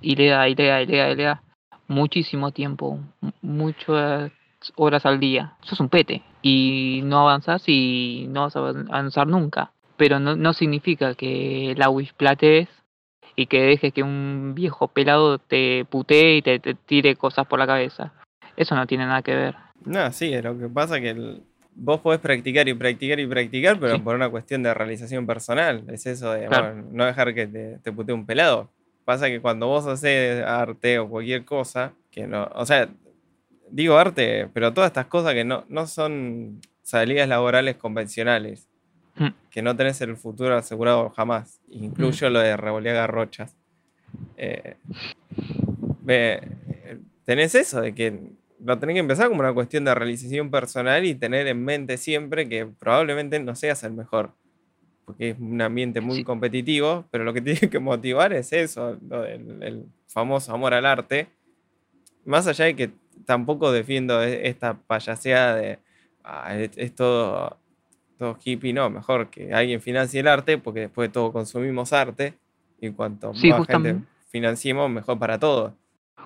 [0.00, 1.42] y le da, y le da, y le da, y le da
[1.88, 3.00] muchísimo tiempo,
[3.42, 4.32] muchas
[4.76, 9.72] horas al día, sos un pete y no avanzas y no vas a avanzar nunca.
[10.02, 12.68] Pero no, no significa que la platees
[13.36, 17.68] y que dejes que un viejo pelado te putee y te, tire cosas por la
[17.68, 18.12] cabeza.
[18.56, 19.54] Eso no tiene nada que ver.
[19.84, 21.36] No, sí, lo que pasa es que
[21.76, 25.84] vos podés practicar y practicar y practicar, pero por una cuestión de realización personal.
[25.86, 26.48] Es eso de
[26.90, 28.70] no dejar que te, te putee un pelado.
[29.04, 32.88] Pasa que cuando vos haces arte o cualquier cosa, que no, o sea,
[33.70, 38.68] digo arte, pero todas estas cosas que no, no son salidas laborales convencionales.
[39.16, 39.28] Mm.
[39.50, 41.60] que no tenés el futuro asegurado jamás.
[41.68, 42.32] Incluyo mm.
[42.32, 43.56] lo de revolear garrochas.
[44.36, 44.76] Eh,
[47.24, 48.32] tenés eso, de que
[48.64, 52.48] lo tenés que empezar como una cuestión de realización personal y tener en mente siempre
[52.48, 54.32] que probablemente no seas el mejor.
[55.04, 59.86] Porque es un ambiente muy competitivo, pero lo que tiene que motivar es eso, el,
[60.06, 61.28] famoso amor al arte.
[62.24, 62.90] Más allá de que
[63.24, 65.78] tampoco defiendo e, esta payaseada de
[66.22, 67.56] ah, es todo
[68.44, 72.34] hippie, no, mejor que alguien financie el arte, porque después de todo consumimos arte,
[72.80, 73.96] y cuanto más gente
[74.28, 75.72] financiemos, mejor para todos.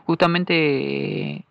[0.07, 1.44] Justamente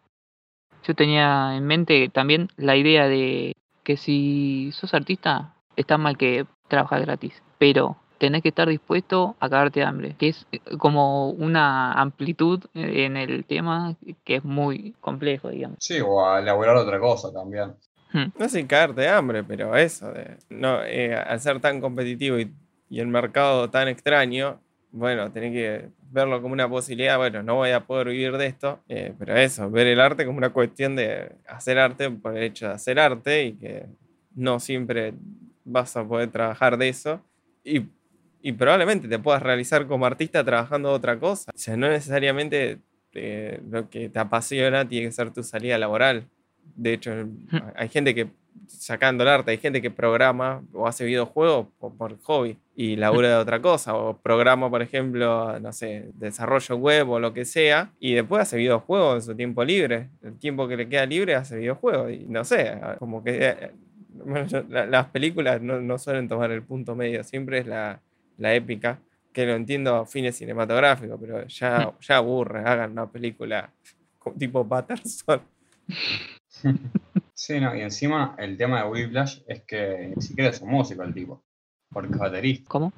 [0.83, 6.45] yo tenía en mente también la idea de que si sos artista, está mal que
[6.67, 11.29] trabajas gratis, pero tenés que estar dispuesto a cagarte de hambre, que es eh, como
[11.29, 15.77] una amplitud en el tema que es muy complejo, digamos.
[15.81, 17.75] Sí, o a elaborar otra cosa también.
[18.11, 18.25] Hmm.
[18.37, 22.51] No sin cagarte de hambre, pero eso, de, no, eh, al ser tan competitivo y,
[22.91, 27.85] el mercado tan extraño, bueno, tenés que verlo como una posibilidad, bueno, no voy a
[27.85, 31.77] poder vivir de esto, eh, pero eso, ver el arte como una cuestión de hacer
[31.77, 33.85] arte por el hecho de hacer arte y que
[34.33, 35.13] no siempre
[35.65, 37.21] vas a poder trabajar de eso
[37.65, 37.81] y,
[38.41, 41.51] y probablemente te puedas realizar como artista trabajando otra cosa.
[41.53, 42.79] O sea, no necesariamente
[43.13, 46.27] eh, lo que te apasiona tiene que ser tu salida laboral.
[46.75, 47.11] De hecho,
[47.75, 48.27] hay gente que
[48.67, 53.29] sacando el arte, hay gente que programa o hace videojuegos por, por hobby y labura
[53.29, 57.91] de otra cosa, o programa, por ejemplo, no sé, desarrollo web o lo que sea,
[57.99, 60.09] y después hace videojuegos en su tiempo libre.
[60.23, 63.71] El tiempo que le queda libre hace videojuegos, y no sé, como que eh,
[64.25, 67.99] bueno, yo- la- las películas no, no suelen tomar el punto medio, siempre es la,
[68.37, 68.99] la épica,
[69.31, 73.69] que lo entiendo a fines cinematográficos, pero ya, ya aburre, hagan una película
[74.39, 75.41] tipo Patterson.
[77.33, 81.03] Sí, no, y encima el tema de Whiplash es que ni siquiera es un músico
[81.03, 81.43] el tipo,
[81.91, 82.67] porque es baterista.
[82.69, 82.91] ¿Cómo?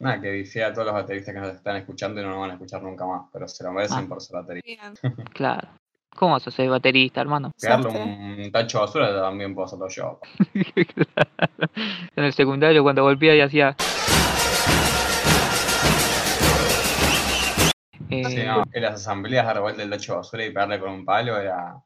[0.00, 2.50] Nada, que dice a todos los bateristas que nos están escuchando y no nos van
[2.50, 4.06] a escuchar nunca más, pero se lo merecen Ah.
[4.08, 4.92] por ser baterista.
[5.02, 5.14] Bien.
[5.32, 5.68] Claro.
[6.14, 7.52] ¿Cómo vas a ser baterista, hermano?
[7.60, 10.20] Pegarle un tacho de basura también puedo hacerlo yo.
[12.16, 13.76] en el secundario cuando golpeaba y hacía...
[18.10, 20.90] Eh, Sí, no, en las asambleas dar vuelta el tacho de basura y pegarle con
[20.90, 21.76] un palo era,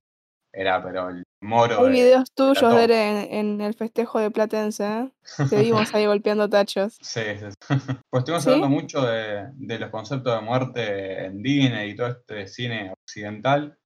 [0.56, 1.90] era pero el moro Hay de...
[1.90, 2.74] videos tuyos.
[2.74, 5.10] Dere, en, en el festejo de Platense, ¿eh?
[5.50, 6.96] Te vimos ahí golpeando tachos.
[7.02, 7.56] Sí, sí, sí.
[8.10, 8.50] Pues estuvimos ¿Sí?
[8.50, 13.78] hablando mucho de, de los conceptos de muerte en Disney y todo este cine occidental.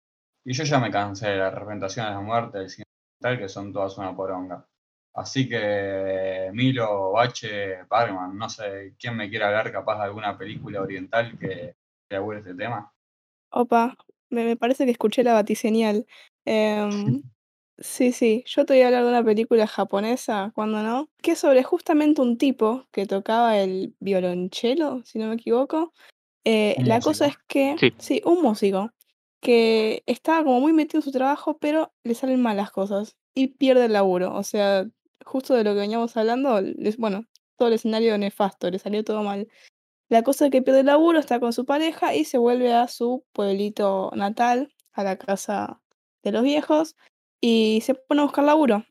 [0.45, 3.73] Y yo ya me cansé de las representaciones de muerte del cine occidental, que son
[3.73, 4.65] todas una poronga.
[5.15, 10.81] Así que Milo, Bache, Parkman, no sé quién me quiera hablar capaz de alguna película
[10.81, 11.75] oriental que
[12.11, 12.93] que este tema.
[13.53, 13.97] Opa,
[14.31, 16.07] me, me parece que escuché la batiseñal.
[16.45, 17.23] Em,
[17.79, 21.39] sí, sí, yo te voy a hablar de una película japonesa, cuando no, que es
[21.39, 25.93] sobre justamente un tipo que tocaba el violonchelo, si no me equivoco.
[26.45, 27.41] Eh, Un la cosa músico.
[27.41, 27.95] es que, Sí.
[27.99, 28.91] sí, un músico,
[29.41, 33.49] que estaba como muy metido en su trabajo, pero le salen mal las cosas y
[33.49, 34.35] pierde el laburo.
[34.35, 34.87] O sea,
[35.25, 37.25] justo de lo que veníamos hablando, les- bueno,
[37.57, 39.49] todo el escenario nefasto, le salió todo mal.
[40.11, 42.89] La cosa es que pierde el laburo, está con su pareja y se vuelve a
[42.89, 45.81] su pueblito natal, a la casa
[46.23, 46.97] de los viejos,
[47.41, 48.85] y se pone a buscar laburo.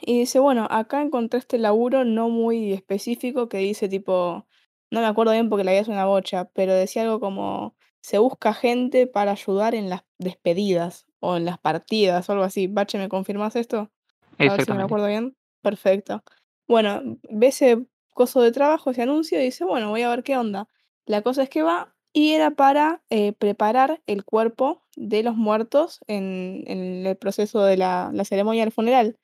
[0.00, 4.46] Y dice, bueno, acá encontré este laburo no muy específico que dice tipo,
[4.90, 8.18] no me acuerdo bien porque la vida es una bocha, pero decía algo como, se
[8.18, 12.66] busca gente para ayudar en las despedidas o en las partidas o algo así.
[12.66, 13.90] Bache, ¿me confirmas esto?
[14.38, 15.36] A ver si me acuerdo bien.
[15.62, 16.22] Perfecto.
[16.66, 20.36] Bueno, ve ese coso de trabajo, ese anuncio, y dice, bueno, voy a ver qué
[20.36, 20.68] onda.
[21.06, 26.00] La cosa es que va y era para eh, preparar el cuerpo de los muertos
[26.08, 29.16] en, el proceso de la, ceremonia del funeral.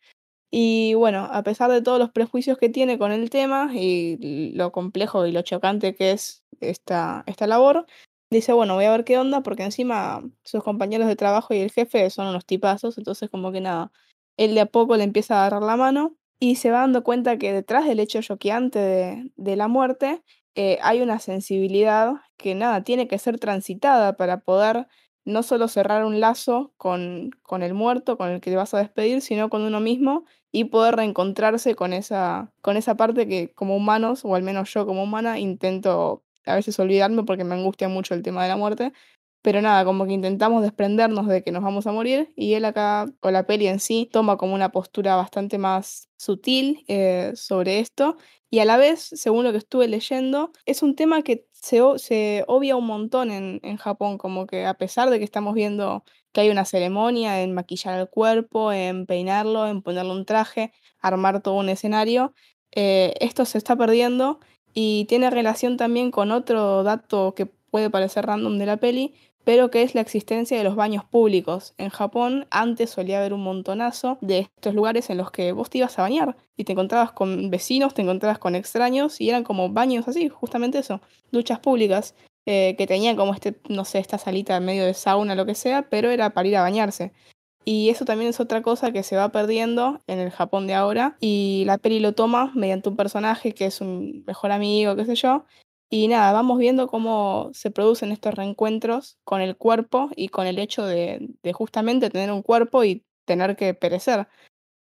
[0.52, 4.70] Y bueno, a pesar de todos los prejuicios que tiene con el tema y lo
[4.70, 7.84] complejo y lo chocante que es esta, esta labor,
[8.30, 11.72] dice, bueno, voy a ver qué onda, porque encima sus compañeros de trabajo y el
[11.72, 13.90] jefe son unos tipazos, entonces como que nada,
[14.36, 17.38] él de a poco le empieza a agarrar la mano y se va dando cuenta
[17.38, 20.22] que detrás del hecho choqueante de la muerte
[20.54, 24.86] eh, hay una sensibilidad que nada, tiene que ser transitada para poder
[25.24, 28.78] no solo cerrar un lazo con, con el muerto, con el que te vas a
[28.78, 33.76] despedir, sino con uno mismo y poder reencontrarse con esa, con esa parte que como
[33.76, 38.14] humanos, o al menos yo como humana, intento a veces olvidarme porque me angustia mucho
[38.14, 38.92] el tema de la muerte.
[39.44, 43.04] Pero nada, como que intentamos desprendernos de que nos vamos a morir y él acá,
[43.20, 48.16] o la peli en sí, toma como una postura bastante más sutil eh, sobre esto.
[48.48, 52.44] Y a la vez, según lo que estuve leyendo, es un tema que se, se
[52.46, 56.40] obvia un montón en, en Japón, como que a pesar de que estamos viendo que
[56.40, 61.56] hay una ceremonia en maquillar el cuerpo, en peinarlo, en ponerle un traje, armar todo
[61.56, 62.32] un escenario,
[62.72, 64.40] eh, esto se está perdiendo
[64.72, 69.14] y tiene relación también con otro dato que puede parecer random de la peli,
[69.44, 71.74] pero que es la existencia de los baños públicos.
[71.78, 75.78] En Japón antes solía haber un montonazo de estos lugares en los que vos te
[75.78, 79.68] ibas a bañar y te encontrabas con vecinos, te encontrabas con extraños y eran como
[79.70, 82.14] baños así, justamente eso, duchas públicas
[82.46, 85.54] eh, que tenían como este, no sé, esta salita en medio de sauna, lo que
[85.54, 87.12] sea, pero era para ir a bañarse.
[87.64, 91.16] Y eso también es otra cosa que se va perdiendo en el Japón de ahora.
[91.20, 95.14] Y la peli lo toma mediante un personaje que es un mejor amigo, qué sé
[95.14, 95.46] yo.
[95.96, 100.58] Y nada, vamos viendo cómo se producen estos reencuentros con el cuerpo y con el
[100.58, 104.26] hecho de, justamente tener un cuerpo y tener que perecer.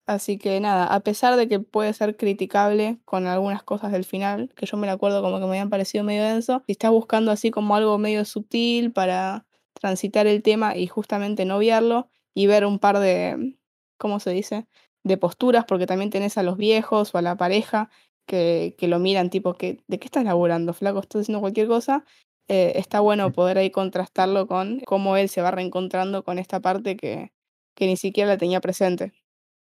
[0.07, 4.51] Así que nada, a pesar de que puede ser criticable con algunas cosas del final,
[4.55, 7.31] que yo me la acuerdo como que me habían parecido medio denso, si estás buscando
[7.31, 12.65] así como algo medio sutil para transitar el tema y justamente no obviarlo y ver
[12.65, 13.59] un par de,
[13.99, 14.67] ¿cómo se dice?
[15.03, 17.91] De posturas, porque también tenés a los viejos o a la pareja
[18.25, 20.99] que, que lo miran tipo, que, ¿de qué estás laburando, flaco?
[20.99, 22.05] ¿Estás haciendo cualquier cosa?
[22.49, 26.97] Eh, está bueno poder ahí contrastarlo con cómo él se va reencontrando con esta parte
[26.97, 27.31] que,
[27.75, 29.13] que ni siquiera la tenía presente.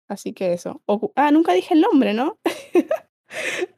[0.08, 0.82] Así que eso.
[0.86, 2.38] Ocu- ah, nunca dije el nombre, ¿no?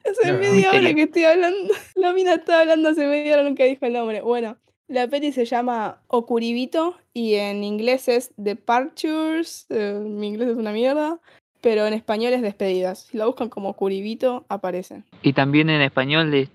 [0.05, 1.73] hace No, media hora que estoy hablando.
[1.95, 4.21] La mina está hablando hace media hora, nunca dijo el nombre.
[4.21, 4.57] Bueno,
[4.87, 9.65] la peli se llama Okuribito y en inglés es Departures.
[9.69, 11.19] eh, mi inglés es una mierda.
[11.61, 12.99] Pero en español es Despedidas.
[12.99, 15.03] Si la buscan como Okuribito, aparece.
[15.21, 16.49] Y también en español es-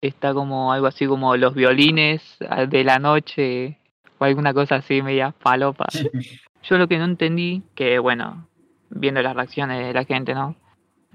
[0.00, 3.78] está como algo así como los violines ah, de la noche
[4.18, 5.86] o alguna cosa así media palopa.
[6.64, 8.46] Yo lo que no entendí, que bueno,
[8.90, 10.56] viendo las reacciones de la gente, ¿no?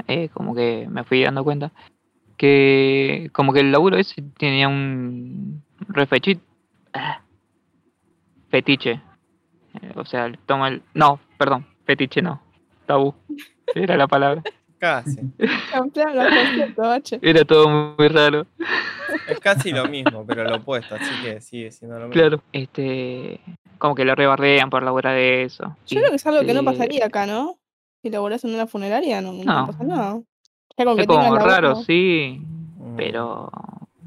[0.07, 1.71] Eh, como que me fui dando cuenta
[2.37, 6.39] que como que el laburo ese tenía un refechit
[6.93, 7.21] ah,
[8.49, 9.01] fetiche.
[9.81, 12.41] Eh, o sea, el- toma el no, perdón, fetiche no.
[12.85, 13.13] Tabú.
[13.75, 14.43] Era la palabra.
[14.77, 15.21] Casi.
[17.21, 18.45] Era todo muy raro.
[19.27, 22.13] Es casi lo mismo, pero lo opuesto, así que sigue siendo lo mismo.
[22.21, 22.41] Claro.
[22.51, 23.39] Este,
[23.77, 25.75] como que lo rebarrean por laburar de eso.
[25.85, 27.57] Yo creo que es algo que no pasaría acá, ¿no?
[28.01, 29.67] Si laburás en una funeraria, no, no No.
[29.67, 30.21] pasa nada.
[30.77, 32.41] Ya con que Es como la raro, sí,
[32.77, 33.49] Mm, pero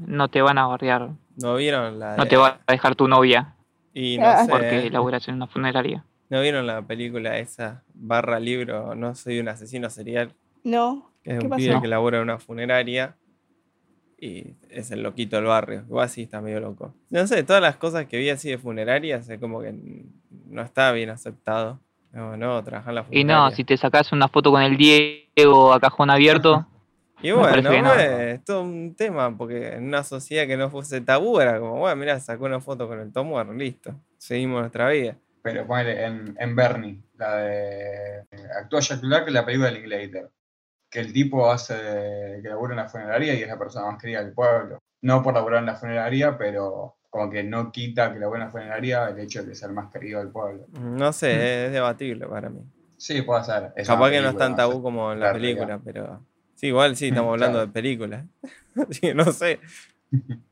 [0.05, 1.09] no te van a barrear.
[1.37, 3.55] ¿No vieron la No te va a dejar tu novia
[3.93, 6.03] Y Ah, no sé, porque laburas en una funeraria.
[6.29, 10.33] ¿No vieron la película esa, barra libro, No soy un asesino serial?
[10.63, 11.11] No.
[11.23, 11.57] Que es ¿Qué un pasó?
[11.59, 13.15] pibe que labura en una funeraria
[14.19, 15.83] y es el loquito del barrio.
[15.87, 16.93] Igual sí está medio loco.
[17.09, 19.73] No sé, todas las cosas que vi así de funerarias es como que
[20.47, 21.79] no está bien aceptado.
[22.11, 23.35] No, no, trabajar en la Y funeraria.
[23.35, 26.65] no, si te sacas una foto con el Diego a cajón abierto,
[27.21, 27.93] Y bueno, no.
[27.95, 31.95] es todo un tema, porque en una sociedad que no fuese tabú era como, bueno,
[31.95, 35.17] mira, sacó una foto con el Tom listo, seguimos nuestra vida.
[35.47, 38.25] Pero ponele en, en Bernie, la de.
[38.59, 40.29] Actúa Jack Black en la película de Linklater.
[40.89, 41.73] Que el tipo hace
[42.43, 44.79] que labura en la funeraria y es la persona más querida del pueblo.
[45.01, 48.51] No por laburar en la funeraria, pero como que no quita que labure en la
[48.51, 50.65] funeraria el hecho de ser más querido del pueblo.
[50.81, 52.61] No sé, es debatible para mí.
[52.97, 53.71] Sí, puede ser.
[53.77, 54.81] Es Capaz que no es tan no tabú sé.
[54.81, 55.81] como en la la película, realidad.
[55.85, 56.25] pero...
[56.55, 57.67] Sí, igual sí, estamos Mm, hablando claro.
[57.67, 58.25] de películas.
[58.89, 59.59] Así que no sé.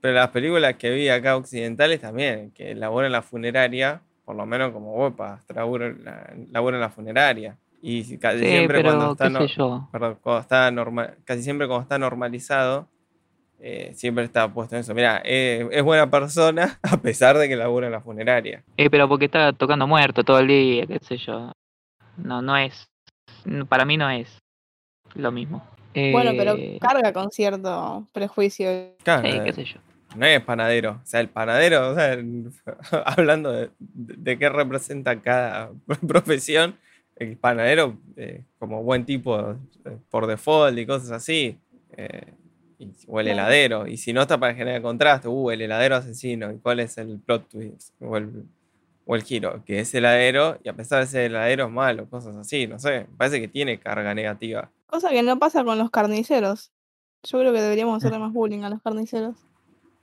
[0.00, 4.44] Pero las películas que vi acá occidentales también, que laburan en la funeraria, por lo
[4.44, 7.56] menos como Opa, laburan en la, laburan en la funeraria.
[7.80, 9.88] Y si- casi sí, siempre cuando está, qué no- sé yo.
[9.92, 12.88] perdón, cuando está normal, casi siempre cuando está normalizado,
[13.60, 14.94] eh, siempre está puesto en eso.
[14.94, 18.62] Mira, es buena persona a pesar de que labura en la funeraria.
[18.76, 21.52] Eh, pero porque está tocando muerto todo el día, qué sé yo.
[22.16, 22.88] No, no es.
[23.68, 24.38] Para mí no es
[25.14, 25.64] lo mismo.
[25.94, 28.68] Bueno, pero Eh, carga con cierto prejuicio.
[28.68, 29.80] Sí, eh, qué sé yo.
[30.16, 31.00] No es panadero.
[31.02, 32.16] O sea, el panadero, o sea,
[33.04, 35.70] hablando de, de qué representa cada
[36.08, 36.76] profesión,
[37.16, 39.52] el panadero, eh, como buen tipo
[39.84, 41.58] eh, por default y cosas así,
[41.96, 42.32] eh,
[42.78, 43.86] y- o el heladero.
[43.86, 47.18] Y si no está para generar contraste, uh, el heladero asesino, ¿y cuál es el
[47.20, 47.94] plot twist?
[48.02, 48.44] O el,
[49.06, 52.36] o el giro, que es heladero, y a pesar de ser heladero es malo, cosas
[52.36, 54.70] así, no sé, parece que tiene carga negativa.
[54.86, 56.70] Cosa que no pasa con los carniceros.
[57.22, 59.36] Yo creo que deberíamos hacerle más bullying a los carniceros.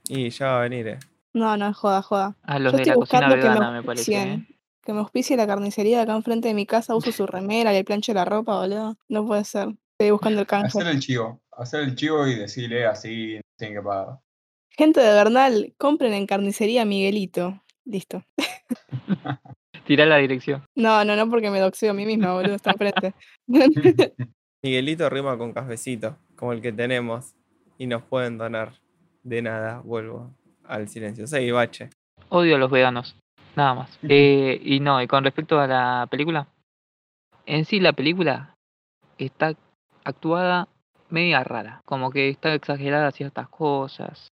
[0.08, 0.98] Y ya va a venir, eh.
[1.32, 2.36] No, no, es joda, joda.
[2.42, 4.14] A los Yo de estoy la cocina buscando que me vegana, me parece.
[4.14, 4.46] ¿eh?
[4.82, 7.76] Que me auspicie la carnicería de acá enfrente de mi casa, uso su remera y
[7.76, 8.96] el plancho de la ropa, boludo.
[9.08, 9.74] No puede ser.
[9.92, 10.78] Estoy buscando el canje.
[10.78, 11.40] Hacer el chivo.
[11.52, 14.18] Hacer el chivo y decirle así, tienen que pagar.
[14.70, 17.62] Gente de Bernal, compren en carnicería Miguelito.
[17.84, 18.24] Listo.
[19.86, 20.64] Tirá la dirección.
[20.74, 23.14] No, no, no porque me doxeo a mí misma, boludo, está enfrente.
[24.62, 27.34] Miguelito rima con cafecito, como el que tenemos,
[27.78, 28.72] y nos pueden donar.
[29.24, 30.30] De nada, vuelvo
[30.64, 31.26] al silencio.
[31.26, 31.90] Seguí, bache.
[32.28, 33.16] Odio a los veganos.
[33.56, 33.98] Nada más.
[34.02, 36.46] Eh, y no, y con respecto a la película.
[37.46, 38.54] En sí, la película
[39.18, 39.54] está
[40.04, 40.68] actuada
[41.08, 41.80] media rara.
[41.86, 44.28] Como que está exagerada ciertas cosas.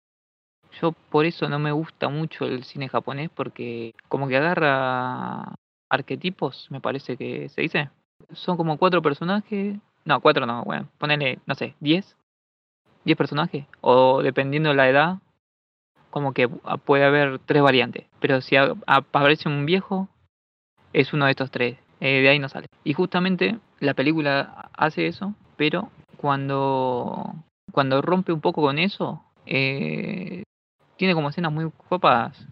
[0.82, 5.56] Yo por eso no me gusta mucho el cine japonés porque como que agarra
[5.90, 7.90] arquetipos, me parece que se dice.
[8.34, 9.78] Son como cuatro personajes.
[10.04, 12.18] No, cuatro no, bueno, ponele, no sé, diez.
[13.04, 13.66] Diez personajes.
[13.82, 15.18] O dependiendo la edad,
[16.10, 18.06] como que pu- puede haber tres variantes.
[18.20, 20.08] Pero si aparece un viejo,
[20.94, 21.78] es uno de estos tres.
[22.00, 22.68] Eh, de ahí no sale.
[22.84, 27.36] Y justamente la película hace eso, pero cuando,
[27.72, 30.44] cuando rompe un poco con eso, eh,
[30.98, 32.48] tiene como escenas muy copadas.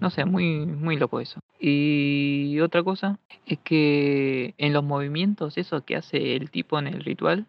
[0.00, 1.40] No sé, muy, muy loco eso.
[1.60, 7.04] Y otra cosa es que en los movimientos, eso que hace el tipo en el
[7.04, 7.46] ritual,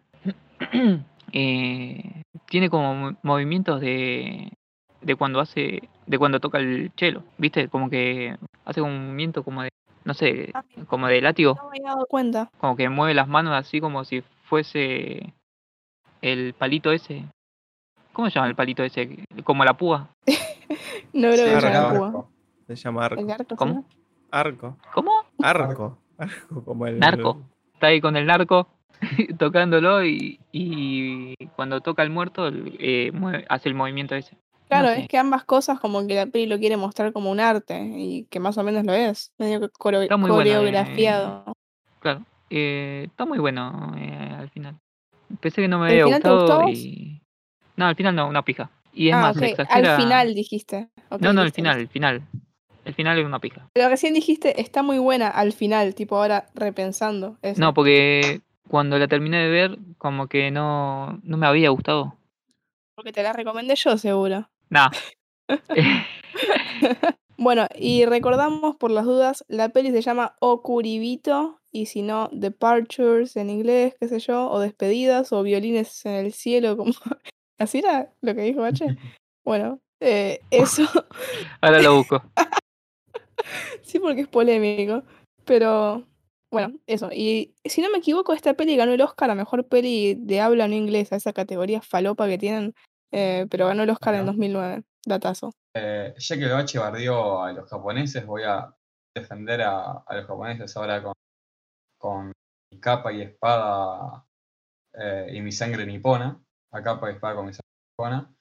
[1.32, 4.52] eh, tiene como mo- movimientos de,
[5.00, 7.68] de cuando hace, de cuando toca el chelo, ¿viste?
[7.68, 9.70] Como que hace un movimiento como de,
[10.04, 12.50] no sé, Ah, como de látigo, no me había dado cuenta.
[12.58, 15.32] como que mueve las manos así como si fuese
[16.22, 17.24] el palito ese.
[18.12, 19.24] ¿Cómo se llama el palito ese?
[19.44, 20.08] Como la púa.
[21.12, 21.68] No creo que Arco.
[21.68, 22.12] la arco.
[22.12, 22.26] púa.
[22.66, 23.32] Se llama ¿El arco.
[23.32, 23.84] arco ¿Cómo?
[24.30, 24.76] Arco.
[24.92, 25.12] ¿Cómo?
[25.42, 25.98] Arco.
[26.18, 26.98] Arco, como el.
[26.98, 27.40] Narco.
[27.74, 28.66] Está ahí con el narco
[29.38, 33.12] tocándolo y, y cuando toca el muerto eh,
[33.48, 34.36] hace el movimiento ese.
[34.68, 35.02] Claro, sé.
[35.02, 38.24] es que ambas cosas como que la peli lo quiere mostrar como un arte y
[38.30, 41.52] que más o menos lo es, medio que coreo- Está muy buena, eh, coreografiado.
[42.00, 44.76] Claro, eh, está muy bueno eh, al final.
[45.40, 46.70] Pensé que no me ¿El había gustó gustado vos?
[46.72, 47.22] y...
[47.76, 48.70] No, al final no, una pija.
[48.92, 49.94] Y es ah, más, ok, exagera...
[49.96, 50.88] al final dijiste.
[51.10, 52.22] Ok, No, no, listo, final, el final.
[52.84, 53.68] El final es una pija.
[53.72, 57.60] Pero recién dijiste, está muy buena al final, tipo ahora repensando eso.
[57.60, 62.16] No, porque cuando la terminé de ver, como que no, no me había gustado.
[62.94, 64.48] Porque te la recomendé yo, seguro.
[64.70, 64.90] Nah.
[67.38, 73.36] Bueno, y recordamos por las dudas, la peli se llama Okuribito, y si no, Departures
[73.36, 76.92] en inglés, qué sé yo, o Despedidas, o Violines en el cielo, como...
[77.58, 78.86] ¿Así era lo que dijo H?
[79.44, 80.82] Bueno, eh, eso,
[81.60, 82.20] Ahora lo busco.
[83.82, 85.04] sí porque es polémico,
[85.44, 86.02] pero
[86.50, 87.10] bueno, eso.
[87.12, 90.68] Y si no me equivoco, esta peli ganó el Oscar a Mejor Peli de habla
[90.68, 92.74] no inglesa, esa categoría falopa que tienen,
[93.12, 94.32] eh, pero ganó el Oscar en Mirá.
[94.32, 95.52] 2009, datazo.
[95.74, 98.74] Eh, ya que Bachi bardeó a los japoneses, voy a
[99.14, 101.12] defender a, a los japoneses ahora con,
[101.98, 102.32] con
[102.70, 104.24] mi capa y espada
[104.94, 106.42] eh, y mi sangre nipona.
[106.72, 108.34] A capa y espada con mi sangre nipona.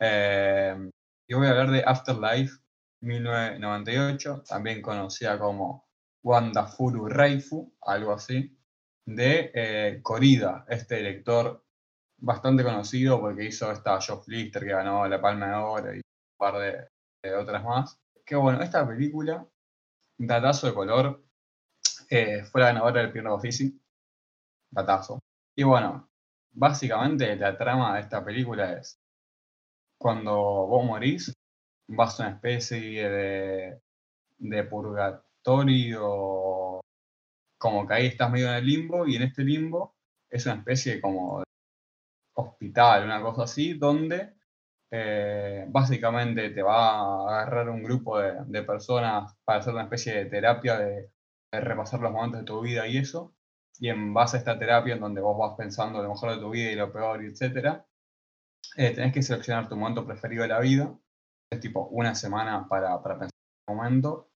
[0.00, 0.90] Eh,
[1.28, 2.58] y voy a hablar de Afterlife
[3.02, 5.87] 1998, también conocida como
[6.22, 8.56] Wandafuru Reifu, algo así,
[9.04, 11.64] de eh, Corida, este director
[12.18, 16.02] bastante conocido porque hizo esta Geoff Lister que ganó la Palma de Oro y un
[16.36, 16.58] par
[17.22, 17.98] de, otras más.
[18.24, 19.46] Que bueno, esta película,
[20.18, 21.24] datazo de color,
[22.10, 23.80] eh, fue la ganadora del Pierno Offici,
[24.70, 25.20] datazo.
[25.54, 26.08] Y bueno,
[26.52, 29.00] básicamente la trama de esta película es
[29.98, 31.32] cuando vos morís,
[31.88, 33.80] vas a una especie de,
[34.38, 34.64] de
[35.48, 36.80] purgatorio,
[37.58, 39.96] como que ahí estás medio en el limbo, y en este limbo
[40.30, 41.42] es una especie de como
[42.36, 44.34] hospital, una cosa así, donde
[44.90, 50.14] eh, básicamente te va a agarrar un grupo de, de personas para hacer una especie
[50.14, 51.10] de terapia de,
[51.52, 53.34] de repasar los momentos de tu vida y eso,
[53.80, 56.50] y en base a esta terapia en donde vos vas pensando lo mejor de tu
[56.50, 57.86] vida y lo peor, y etcétera,
[58.76, 60.94] eh, tenés que seleccionar tu momento preferido de la vida.
[61.50, 63.32] Es tipo una semana para, para pensar
[63.66, 64.27] en el momento.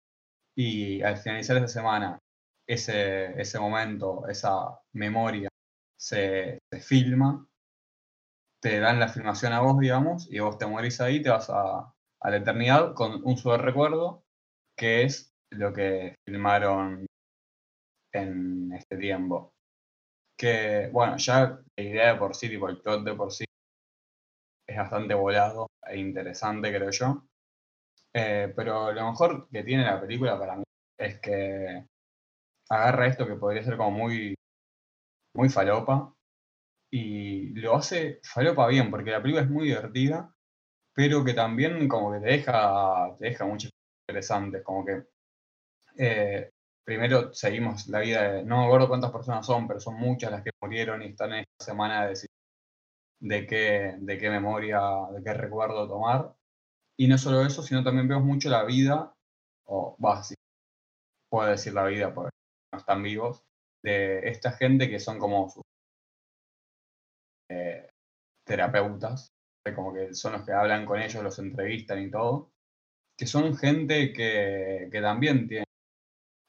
[0.55, 2.19] Y al finalizar esa semana,
[2.67, 5.49] ese, ese momento, esa memoria,
[5.99, 7.45] se, se filma.
[8.59, 11.79] Te dan la filmación a vos, digamos, y vos te morís ahí, te vas a,
[12.21, 14.23] a la eternidad con un solo recuerdo,
[14.77, 17.07] que es lo que filmaron
[18.13, 19.53] en este tiempo.
[20.37, 23.45] Que, bueno, ya la idea de por sí, tipo el plot de por sí,
[24.67, 27.27] es bastante volado e interesante, creo yo.
[28.13, 30.63] Eh, pero lo mejor que tiene la película para mí
[30.97, 31.85] es que
[32.69, 34.35] agarra esto que podría ser como muy,
[35.35, 36.13] muy falopa
[36.91, 40.33] y lo hace falopa bien, porque la película es muy divertida,
[40.95, 45.03] pero que también como que te deja, te deja muchas cosas interesantes, como que
[45.97, 46.51] eh,
[46.83, 50.43] primero seguimos la vida de, no me acuerdo cuántas personas son, pero son muchas las
[50.43, 52.15] que murieron y están en esta semana de
[53.19, 54.81] de qué, de qué memoria,
[55.13, 56.35] de qué recuerdo tomar.
[56.97, 59.13] Y no solo eso, sino también vemos mucho la vida,
[59.65, 60.35] o va, sí,
[61.29, 62.31] puedo decir la vida porque
[62.73, 63.43] no están vivos,
[63.83, 65.63] de esta gente que son como sus
[67.49, 67.89] eh,
[68.45, 69.31] terapeutas,
[69.75, 72.51] como que son los que hablan con ellos, los entrevistan y todo,
[73.17, 75.65] que son gente que, que también tiene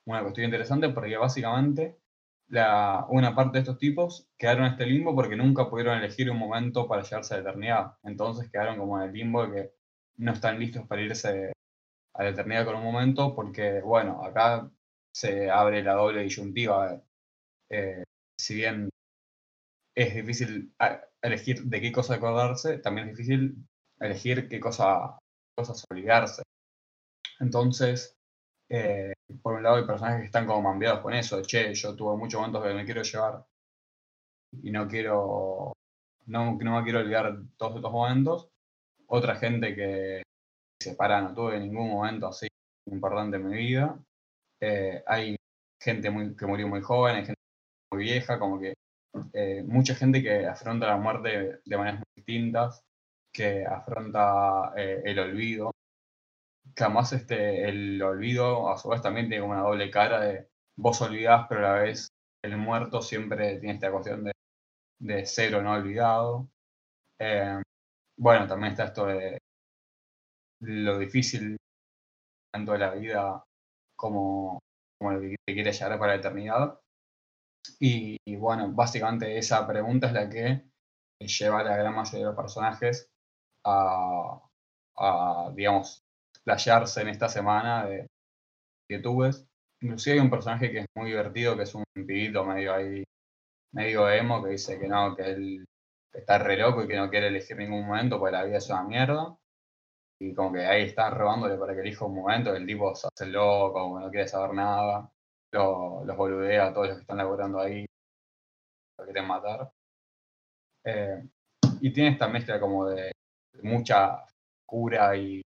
[0.06, 1.98] una cuestión interesante porque básicamente
[2.48, 6.38] la, una parte de estos tipos quedaron en este limbo porque nunca pudieron elegir un
[6.38, 7.96] momento para llegarse a la eternidad.
[8.02, 9.74] Entonces quedaron como en el limbo de que
[10.18, 11.52] no están listos para irse
[12.14, 14.70] a la eternidad con un momento porque, bueno, acá
[15.14, 17.02] se abre la doble disyuntiva.
[17.70, 18.04] eh,
[18.38, 18.90] si bien
[19.94, 23.56] es difícil a- elegir de qué cosa acordarse, también es difícil
[24.00, 25.18] elegir qué cosa,
[25.56, 26.42] cosas obligarse.
[27.40, 28.16] Entonces,
[28.70, 32.16] eh, por un lado hay personajes que están como mambeados con eso, che, yo tuve
[32.18, 33.44] muchos momentos que me quiero llevar
[34.62, 35.72] y no quiero,
[36.26, 38.50] no, no me quiero olvidar todos estos momentos.
[39.14, 40.22] Otra gente que
[40.80, 42.48] se para, no tuve ningún momento así
[42.90, 44.02] importante en mi vida.
[44.58, 45.36] Eh, hay
[45.78, 47.40] gente muy, que murió muy joven, hay gente
[47.92, 48.72] muy vieja, como que
[49.34, 52.80] eh, mucha gente que afronta la muerte de maneras muy distintas,
[53.30, 55.72] que afronta eh, el olvido.
[56.74, 61.02] Que además este, el olvido a su vez también tiene una doble cara de vos
[61.02, 62.08] olvidás, pero a la vez
[62.42, 64.32] el muerto siempre tiene esta cuestión de,
[65.00, 66.48] de cero no olvidado.
[68.22, 69.38] Bueno, también está esto de
[70.60, 71.56] lo difícil
[72.54, 73.42] tanto de la vida
[73.96, 74.60] como,
[74.96, 76.78] como lo que quiere llegar para la eternidad.
[77.80, 80.70] Y, bueno, básicamente esa pregunta es la que
[81.18, 83.08] lleva a la gran mayoría de los personajes
[83.66, 84.40] a,
[84.98, 86.02] a digamos,
[86.44, 88.06] playarse en esta semana de
[88.88, 89.46] ves
[89.80, 93.02] Inclusive hay un personaje que es muy divertido, que es un pibito medio ahí,
[93.72, 95.64] medio emo, que dice que no, que él
[96.12, 98.84] está re loco y que no quiere elegir ningún momento porque la vida es una
[98.84, 99.36] mierda
[100.20, 103.26] y como que ahí están robándole para que elija un momento, el tipo se hace
[103.26, 105.10] loco, como no quiere saber nada,
[105.50, 107.86] los boludea a todos los que están laburando ahí,
[108.98, 109.72] lo quieren matar.
[110.84, 111.24] Eh,
[111.80, 113.12] y tiene esta mezcla como de,
[113.62, 114.24] mucha
[114.66, 115.42] cura y,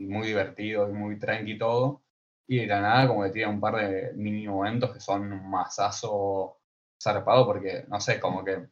[0.00, 2.02] muy divertido y muy tranqui todo.
[2.48, 5.50] Y de la nada como que tiene un par de mini momentos que son un
[5.50, 6.58] masazo
[7.02, 8.68] zarpado porque, no sé, como que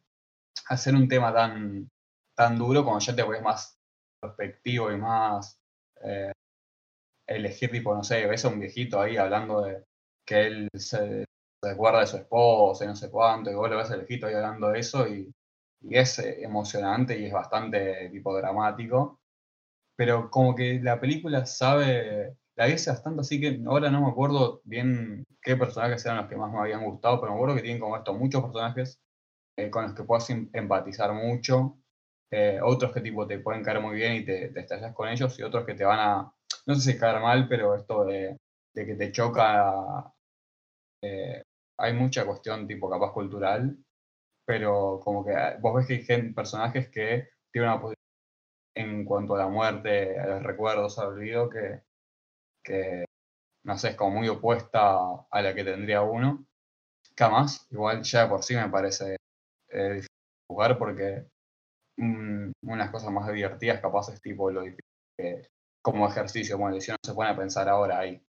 [0.69, 1.89] hacer un tema tan,
[2.35, 3.77] tan duro como ya te ves más
[4.21, 5.59] perspectivo y más
[6.03, 6.31] eh,
[7.27, 9.83] elegir, tipo, no sé, ves a un viejito ahí hablando de
[10.25, 11.25] que él se,
[11.63, 14.33] recuerda de su esposa y no sé cuánto, y vos lo ves al viejito ahí
[14.33, 15.31] hablando de eso y,
[15.89, 19.19] es eh, emocionante y es bastante tipo dramático,
[19.95, 24.61] pero como que la película sabe, la hice bastante, así que ahora no me acuerdo
[24.63, 27.81] bien qué personajes eran los que más me habían gustado, pero me acuerdo que tienen
[27.81, 28.99] como esto muchos personajes
[29.57, 31.81] eh, con los que puedas em, empatizar mucho
[32.31, 35.37] eh, otros que tipo te pueden caer muy bien y te, te, estallas con ellos,
[35.37, 36.33] y otros que te van a,
[36.65, 38.37] no sé si caer mal, pero esto de,
[38.73, 40.13] que te choca,
[41.03, 41.43] eh,
[41.77, 43.77] hay mucha cuestión tipo capaz cultural,
[44.45, 47.97] pero como que vos ves que hay gente, personajes que tienen una posición
[48.75, 51.81] en cuanto a la muerte, a los recuerdos, al olvido, que,
[52.63, 53.05] que
[53.65, 54.97] no sé, es como muy opuesta
[55.29, 56.45] a la que tendría uno.
[57.15, 59.17] Que además, igual ya por sí me parece
[59.71, 60.07] eh, difícil
[60.49, 61.27] jugar porque
[61.97, 64.63] unas cosas más divertidas, capaces, tipo lo
[65.81, 68.21] como ejercicio, como si no se pone a pensar ahora ahí,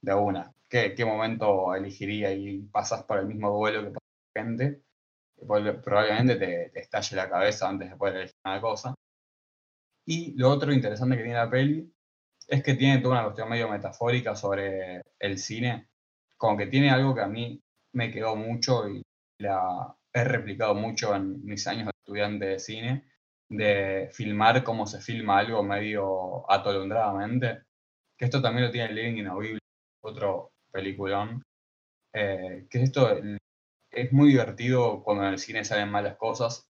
[0.00, 0.52] de una.
[0.68, 4.00] ¿Qué, qué momento elegiría y pasas por el mismo duelo que pasa
[4.34, 4.82] la gente?
[5.46, 8.94] Probablemente te, te, estalle la cabeza antes de poder elegir una cosa.
[10.06, 11.92] Y lo otro interesante que tiene la peli
[12.48, 15.88] es que tiene toda una cuestión medio metafórica sobre el cine,
[16.36, 17.60] como que tiene algo que a mí
[17.92, 19.02] me quedó mucho y
[19.38, 23.04] la he replicado mucho en mis años de estudiante de cine,
[23.48, 27.62] de filmar como se filma algo medio atolondradamente,
[28.18, 29.58] que esto también lo tiene Living in a Bible,
[30.02, 31.42] otro peliculón,
[32.14, 33.10] eh, que esto
[33.90, 36.68] es muy divertido cuando en el cine salen malas cosas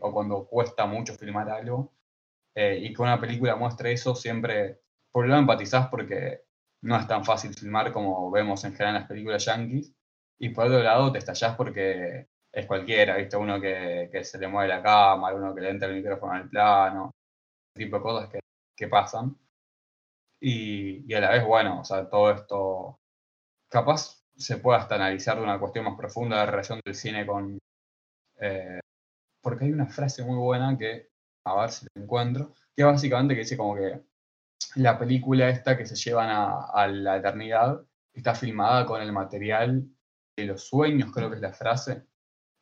[0.00, 1.92] o cuando cuesta mucho filmar algo,
[2.56, 4.80] eh, y que una película muestre eso siempre,
[5.12, 6.44] por un lado empatizás porque
[6.82, 9.94] no es tan fácil filmar como vemos en general en las películas yankees,
[10.38, 13.36] y por otro lado te estallás porque es cualquiera, ¿viste?
[13.36, 17.10] Uno que, se le mueve la cámara, uno que le entra el micrófono al plano,
[17.74, 19.36] ese tipo de cosas que, pasan.
[20.40, 23.00] Y, a la vez, bueno, o sea, todo esto,
[23.68, 27.26] capaz se puede hasta analizar de una cuestión más profunda de la relación del cine
[27.26, 27.58] con...
[28.40, 28.80] Eh,
[29.42, 31.10] porque hay una frase muy buena que,
[31.46, 34.02] a ver si la encuentro, que básicamente que dice como que
[34.76, 39.88] la película esta que se llevan a, a la eternidad está filmada con el material
[40.36, 42.06] de los sueños, creo que es la frase,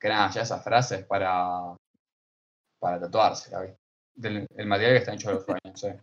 [0.02, 1.76] que nada, ya esas frases para,
[2.80, 3.54] para tatuarse,
[4.16, 6.00] Del, el material que está hecho de los sueños,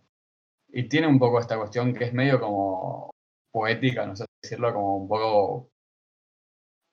[0.70, 3.12] Y tiene un poco esta cuestión que es medio como
[3.52, 5.70] poética, no sé decirlo, como un poco,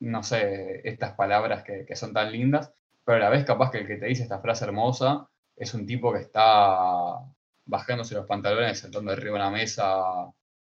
[0.00, 2.72] no sé, estas palabras que, son tan lindas,
[3.04, 5.86] pero a la vez capaz que el que te dice esta frase hermosa es un
[5.86, 7.20] tipo que está
[7.66, 10.02] bajándose los pantalones, sentando arriba de una mesa,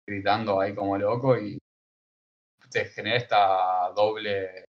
[0.06, 1.58] gritando ahí como loco y
[2.70, 4.65] te genera esta doble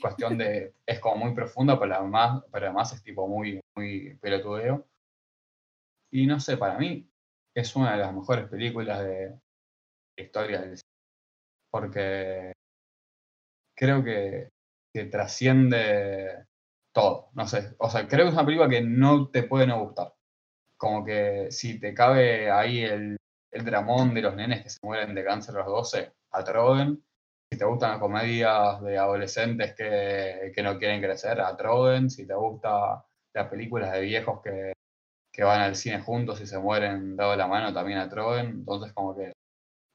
[0.00, 4.86] cuestión de, es como muy profunda, pero además, pero además es tipo muy, muy pelotudeo.
[6.10, 7.08] Y no sé, para mí
[7.54, 9.38] es una de las mejores películas de
[10.16, 10.90] historia del cine.
[11.70, 12.52] Porque
[13.74, 14.50] creo que,
[14.92, 16.46] que trasciende
[16.92, 17.30] todo.
[17.34, 20.14] No sé, o sea, creo que es una película que no te puede no gustar.
[20.76, 23.16] Como que si te cabe ahí el,
[23.50, 27.02] el dramón de los nenes que se mueren de cáncer a los 12, atroden
[27.52, 32.08] si te gustan las comedias de adolescentes que, que no quieren crecer, a Troden.
[32.08, 33.02] Si te gustan
[33.34, 34.72] las películas de viejos que,
[35.30, 38.46] que, van al cine juntos y se mueren dado la mano, también a Troden.
[38.46, 39.32] Entonces, como que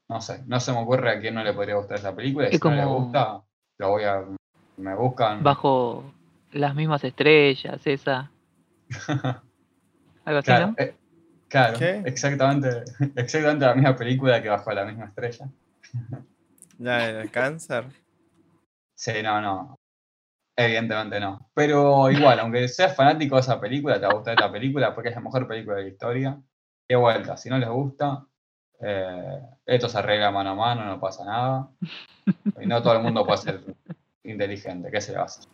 [0.08, 2.46] no sé, no se me ocurre a quién no le podría gustar esa película.
[2.46, 3.42] Y Es si no le como- gusta,
[3.78, 4.24] lo voy a.
[4.76, 5.42] Me buscan.
[5.42, 6.04] Bajo
[6.52, 8.30] las mismas estrellas, esa.
[10.24, 10.74] Algo así, Claro, ¿no?
[10.78, 10.94] eh,
[11.48, 12.02] claro ¿Qué?
[12.04, 12.84] exactamente,
[13.16, 15.48] exactamente la misma película que bajo la misma estrella.
[16.78, 17.86] ¿La del cáncer?
[18.94, 19.78] Sí, no, no.
[20.56, 21.50] Evidentemente no.
[21.54, 25.10] Pero igual, aunque seas fanático de esa película, te va a gustar esta película porque
[25.10, 26.40] es la mejor película de la historia.
[26.88, 28.24] De vuelta, si no les gusta,
[28.80, 31.68] eh, esto se arregla mano a mano, no pasa nada.
[32.60, 33.60] Y no todo el mundo puede ser
[34.24, 35.44] inteligente, ¿qué se le va a hacer?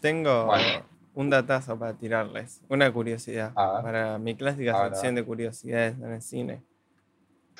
[0.00, 0.84] Tengo Bueno.
[1.14, 2.62] un datazo para tirarles.
[2.68, 3.52] Una curiosidad.
[3.54, 6.62] Para mi clásica sección de curiosidades en el cine.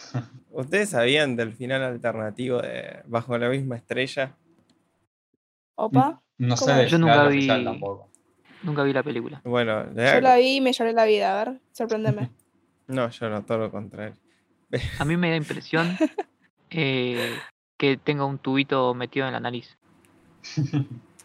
[0.51, 4.35] ¿Ustedes sabían del final alternativo de Bajo la misma estrella?
[5.77, 6.21] Opa.
[6.39, 8.09] No sé Yo nunca vi- tampoco.
[8.63, 9.41] Nunca vi la película.
[9.45, 11.41] Bueno, Yo la vi y me lloré la vida.
[11.41, 12.31] A ver, sorpréndeme.
[12.89, 14.15] no, yo no, todo lo contrario.
[14.99, 15.97] A mí me da impresión
[16.71, 17.33] eh,
[17.79, 19.77] que tenga un tubito metido en la nariz.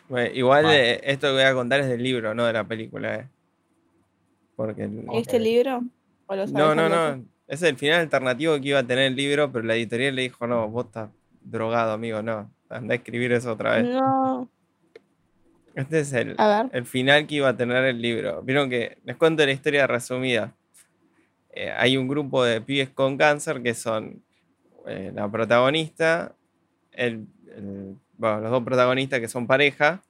[0.07, 0.93] Bueno, igual Vale.
[0.93, 3.15] eh, esto que voy a contar es del libro, no de la película.
[3.15, 3.27] eh.
[4.55, 5.83] Porque ¿Este libro?
[6.27, 7.25] ¿O lo sabes No, no, no.
[7.47, 7.53] Loco?
[7.53, 10.47] Es el final alternativo que iba a tener el libro, pero la editorial le dijo,
[10.47, 11.09] no, vos estás
[11.41, 12.51] drogado, amigo, no.
[12.69, 13.85] Anda a escribir eso otra vez.
[13.87, 14.49] No.
[15.75, 16.35] Este es el,
[16.71, 18.41] el final que iba a tener el libro.
[18.41, 20.53] Vieron que les cuento la historia resumida.
[21.51, 24.21] Eh, hay un grupo de pibes con cáncer que son
[24.87, 26.33] eh, la protagonista,
[26.91, 30.01] el, el- bueno, los dos protagonistas que son pareja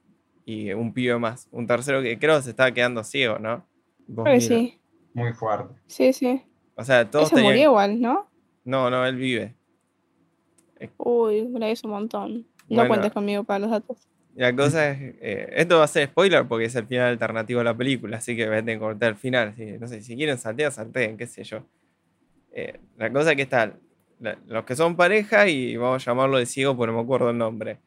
[0.44, 1.48] y un pibe más.
[1.50, 3.66] Un tercero que creo que se estaba quedando ciego, ¿no?
[4.06, 4.80] Creo que sí.
[5.14, 5.74] Muy fuerte.
[5.88, 6.42] Sí, sí.
[6.76, 7.46] O sea, todos tenían...
[7.46, 8.28] murió igual, ¿no?
[8.64, 9.54] No, no, él vive.
[10.98, 12.32] Uy, me la hizo un montón.
[12.68, 12.88] No Bueno.
[12.88, 14.06] cuentes conmigo para los datos.
[14.34, 17.64] La cosa es, eh, esto va a ser spoiler porque es el final alternativo de
[17.64, 19.48] la película, así que voy a cortar el final.
[19.48, 21.62] así que, no sé, si quieren saltear, salteen, qué sé yo.
[22.52, 23.72] Eh, la cosa es que está
[24.20, 27.30] la- los que son pareja y vamos a llamarlo de ciego porque no me acuerdo
[27.30, 27.78] el nombre.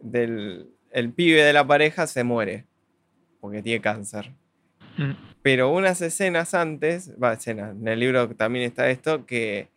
[0.00, 2.66] Del, el pibe de la pareja se muere
[3.40, 4.32] porque tiene cáncer.
[4.96, 5.12] Mm.
[5.50, 9.68] Pero unas escenas antes, va, escenas, en el libro también está esto, que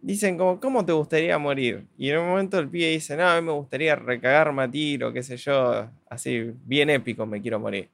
[0.00, 1.88] dicen como, ¿cómo te gustaría morir?
[1.98, 5.12] Y en un momento el pibe dice, no, a mí me gustaría recagarme a tiro,
[5.12, 7.88] qué sé yo, así, bien épico me quiero morir.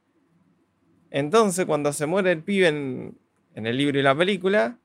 [1.11, 3.17] Entonces, cuando se muere el pibe en,
[3.55, 4.77] en el libro y la película,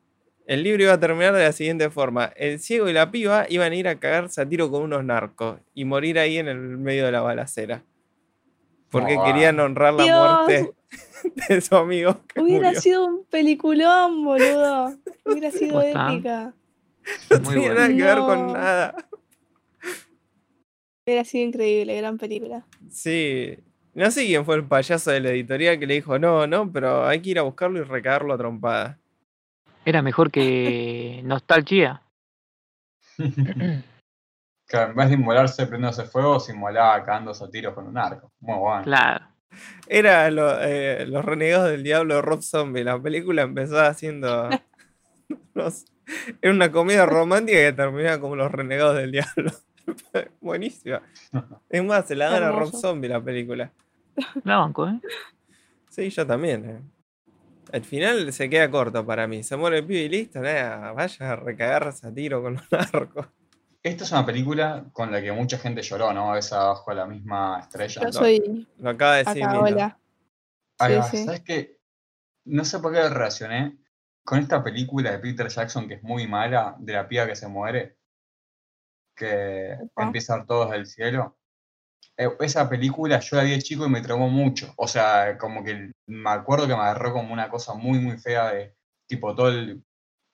[0.48, 2.32] el libro iba a terminar de la siguiente forma.
[2.38, 5.60] El ciego y la piba iban a ir a cagarse a tiro con unos narcos
[5.76, 7.84] y morir ahí en el medio de la balacera.
[8.92, 10.38] Porque querían honrar la Dios.
[10.48, 10.72] muerte
[11.50, 12.82] de su amigo que Hubiera murió.
[12.82, 14.96] sido un peliculón, boludo.
[15.26, 16.54] Hubiera sido épica.
[17.30, 17.76] No Muy tenía bueno.
[17.76, 18.96] nada que ver con nada.
[21.06, 22.66] Hubiera sido increíble, gran película.
[22.90, 23.58] Sí.
[23.94, 27.06] No sé quién fue el payaso de la editorial que le dijo, no, no, pero
[27.06, 29.00] hay que ir a buscarlo y recagarlo a trompada.
[29.84, 32.02] Era mejor que Nostalgia.
[34.72, 38.32] Claro, en vez de inmolarse prendiéndose fuego, se inmolaba cagándose a tiros con un arco.
[38.40, 38.84] Muy bueno.
[38.84, 39.26] Claro.
[39.86, 42.84] Era lo- eh, Los Renegados del Diablo de Rob Zombie.
[42.86, 44.50] La película empezaba haciendo.
[45.56, 45.86] unos-
[46.42, 49.52] Era una comedia romántica que terminaba como Los Renegados del Diablo.
[50.42, 51.02] Buenísima.
[51.70, 52.72] Es más, se la dan a Rob.
[52.72, 53.72] Zombie la película.
[54.44, 55.00] La banco, ¿eh?
[55.90, 56.66] Sí, yo también.
[56.70, 56.80] eh.
[57.74, 59.44] El final se queda corto para mí.
[59.44, 60.92] Se muere el pibe y listo, nada.
[60.94, 62.62] Vaya a recagarse a tiro con un
[62.94, 63.28] arco.
[63.84, 66.36] Esta es una película con la que mucha gente lloró, ¿no?
[66.36, 68.02] Esa bajo la misma estrella.
[68.04, 70.00] Yo soy Lo acaba de decir acá, hola.
[70.80, 71.26] Ahí Sí, va, sí.
[71.26, 71.80] ¿Sabes qué?
[72.46, 73.78] No sé por qué lo relacioné
[74.24, 77.48] con esta película de Peter Jackson que es muy mala, de la piba que se
[77.48, 77.98] muere,
[79.16, 80.04] que Upa.
[80.04, 81.38] empieza a ver todos del cielo.
[82.18, 84.74] Eh, esa película yo la vi de chico y me traumó mucho.
[84.78, 88.52] O sea, como que me acuerdo que me agarró como una cosa muy, muy fea
[88.52, 88.76] de
[89.08, 89.84] tipo todo el.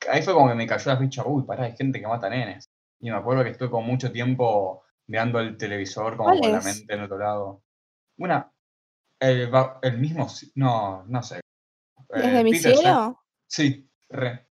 [0.10, 2.70] Ahí fue como que me cayó la ficha, uy, pará, hay gente que mata nenes.
[3.00, 6.62] Y me acuerdo que estuve con mucho tiempo mirando el televisor como ¿Cuál con la
[6.62, 7.62] mente en otro lado.
[8.18, 8.52] Una.
[9.20, 9.50] El,
[9.98, 10.28] mismo.
[10.56, 11.40] No, no sé.
[12.10, 13.20] ¿Desde Eh, mi Peter cielo?
[13.48, 14.48] Sí, re.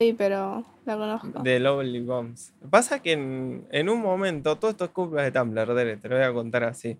[0.00, 1.42] Sí, pero la conozco.
[1.42, 2.52] De Lovely Bombs.
[2.70, 6.16] Pasa que en, en un momento, todo esto es culpa de Tumblr, Dere, te lo
[6.16, 6.98] voy a contar así.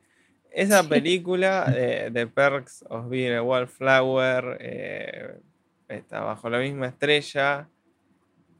[0.50, 0.88] Esa Sí.
[0.88, 5.40] película de, de Perks of Being a Wallflower eh,
[5.88, 7.68] está bajo la misma estrella.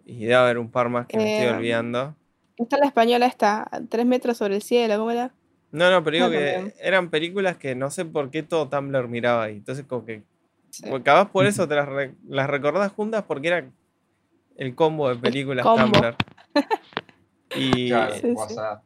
[0.04, 2.16] Y debe haber un par más que me estoy Eh, olvidando.
[2.56, 5.32] Está la española esta, tres metros sobre el cielo, ¿cómo era?
[5.70, 6.74] No, no, pero digo no, que también.
[6.80, 9.56] eran películas que no sé por qué todo Tumblr miraba ahí.
[9.56, 10.22] Entonces, como que.
[10.70, 10.84] Sí.
[11.02, 13.64] capaz por eso te las, re- las recordás juntas porque era
[14.56, 15.92] el combo de películas combo.
[15.92, 16.16] Tumblr.
[17.54, 18.58] Y, Claro, Sí, vas sí.
[18.58, 18.82] a-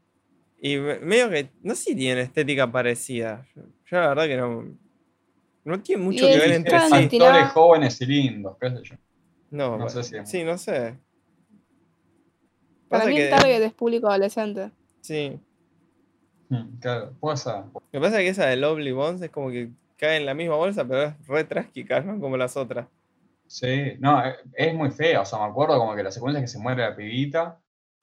[0.60, 1.50] y me- medio que.
[1.62, 3.46] No sé si tienen estética parecida.
[3.54, 3.62] Yo,
[4.00, 4.64] la verdad que no.
[5.64, 6.94] No tiene mucho Y que ver entre sí.
[6.94, 8.94] Actores jóvenes y lindos, qué sé yo.
[9.50, 10.96] No, no sé si- sí, no sé.
[12.88, 14.70] Para Pasa mí el que- target es público adolescente.
[15.00, 15.38] Sí.
[16.48, 17.54] Mm, Claro, puede ser.
[17.74, 20.34] Lo que pasa es que esa de Lovely Bones es como que cae en la
[20.34, 22.20] misma bolsa, pero es re trágica, ¿no?
[22.20, 22.86] Como las otras.
[23.48, 25.20] Sí, no, e- es muy fea.
[25.22, 27.58] O sea, me acuerdo como que la secuencia es que se muere la pibita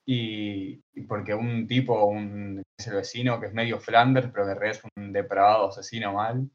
[0.05, 4.55] y, y porque un tipo, un es el vecino que es medio Flanders, pero que
[4.55, 6.49] realidad es un depravado asesino mal.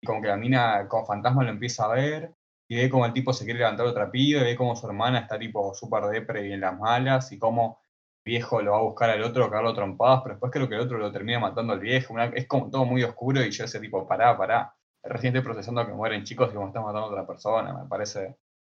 [0.00, 2.30] Y como que la mina con fantasma lo empieza a ver
[2.68, 5.18] y ve como el tipo se quiere levantar otra piba y ve como su hermana
[5.20, 7.78] está tipo súper depre y en las malas y como
[8.24, 10.80] el viejo lo va a buscar al otro, cagarlo trompadas, pero después creo que el
[10.80, 12.14] otro lo termina matando al viejo.
[12.14, 14.74] una- es como todo muy oscuro y yo ese tipo, pará, pará.
[15.02, 18.36] Recién estoy procesando que mueren chicos y como estás matando a otra persona, me parece,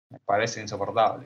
[0.10, 1.26] me parece insoportable.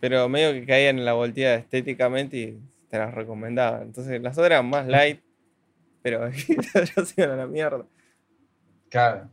[0.00, 2.58] Pero medio que caían en la volteada estéticamente y
[2.88, 3.82] te las recomendaba.
[3.82, 5.20] Entonces las otras eran más light,
[6.02, 7.84] pero ya se iban a la mierda.
[8.88, 9.28] Claro.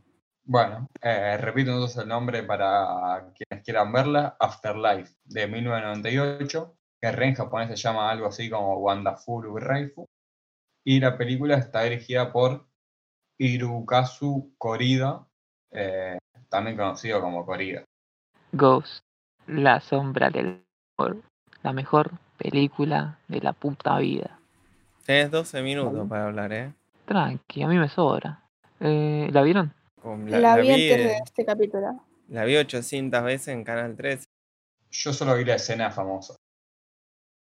[0.50, 7.34] Bueno, eh, repito entonces el nombre para quienes quieran verla, Afterlife, de 1998, que en
[7.34, 10.06] japonés se llama algo así como Wonderful Raifu,
[10.86, 12.66] y la película está dirigida por
[13.36, 15.26] Hirokazu Korida,
[15.70, 16.16] eh,
[16.48, 17.84] también conocido como Korida.
[18.52, 19.04] Ghost,
[19.46, 20.64] La sombra del
[20.96, 21.18] amor,
[21.62, 24.38] la mejor película de la puta vida.
[25.04, 26.72] Tenés 12 minutos para hablar, ¿eh?
[27.04, 28.40] Tranqui, a mí me sobra.
[28.80, 29.74] Eh, ¿La vieron?
[30.02, 32.00] Con- La, vi vi, antes de este capítulo.
[32.28, 34.24] la vi 800 veces en Canal 3.
[34.90, 36.34] Yo solo vi la escena famosa.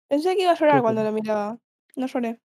[0.08, 1.58] Pensé que iba a llorar ¿Qué cuando lo miraba.
[1.96, 2.38] No lloré.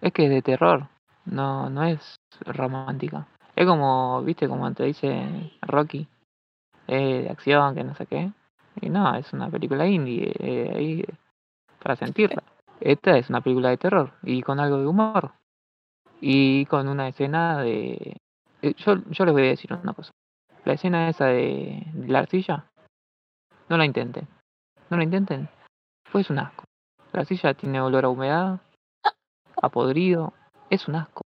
[0.00, 0.88] Es que es de terror,
[1.24, 3.26] no, no es romántica.
[3.56, 6.06] Es como, viste, como te dice Rocky,
[6.86, 8.30] eh, de acción, que no sé qué.
[8.80, 11.04] Y no, es una película indie, eh, ahí
[11.82, 12.42] para sentirla.
[12.80, 15.32] Esta es una película de terror y con algo de humor.
[16.20, 18.16] Y con una escena de...
[18.62, 20.10] eh, Yo, yo les voy a decir una cosa.
[20.64, 22.70] La escena esa de, de la arcilla,
[23.68, 24.26] no la intenten.
[24.90, 25.48] No la intenten.
[26.10, 26.64] Pues un asco.
[27.12, 28.60] La arcilla tiene olor a humedad,
[29.60, 30.32] a podrido.
[30.70, 31.22] Es un asco.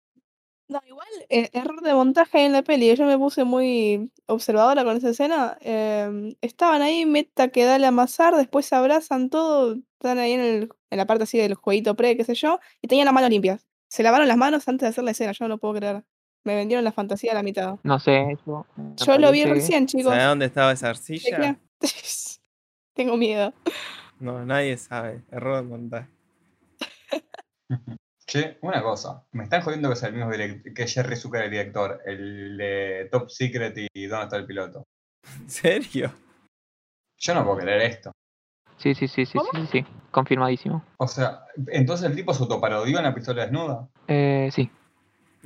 [0.68, 2.94] No, igual, eh, error de montaje en la peli.
[2.96, 5.56] Yo me puse muy observadora con esa escena.
[5.60, 10.40] em, estaban ahí, meta que dale a amasar, después se abrazan todo, están ahí en,
[10.40, 13.30] el, en la parte así del jueguito pre, qué sé yo, y tenían las manos
[13.30, 13.64] limpias.
[13.88, 16.04] Se lavaron las manos antes de hacer la escena, yo no lo puedo creer.
[16.46, 17.76] Me vendieron la fantasía a la mitad.
[17.82, 20.12] No sé, Yo lo vi recién, chicos.
[20.12, 21.58] ¿Sabés dónde estaba esa ¿De arcilla?
[22.94, 23.52] Tengo miedo.
[24.20, 25.24] No, nadie sabe.
[25.32, 26.08] Error de montaje.
[28.28, 31.50] Che, una cosa, me están jodiendo que es el mismo direct- que Jerry Zucker el
[31.50, 34.82] director, el de Top Secret y ¿Dónde está el piloto?
[35.40, 36.12] ¿En serio?
[37.18, 38.10] Yo no puedo creer esto.
[38.78, 40.84] Sí, sí, sí, sí, sí, sí, confirmadísimo.
[40.96, 43.88] O sea, entonces el tipo se autoparodió en la pistola desnuda.
[44.08, 44.70] Eh, sí,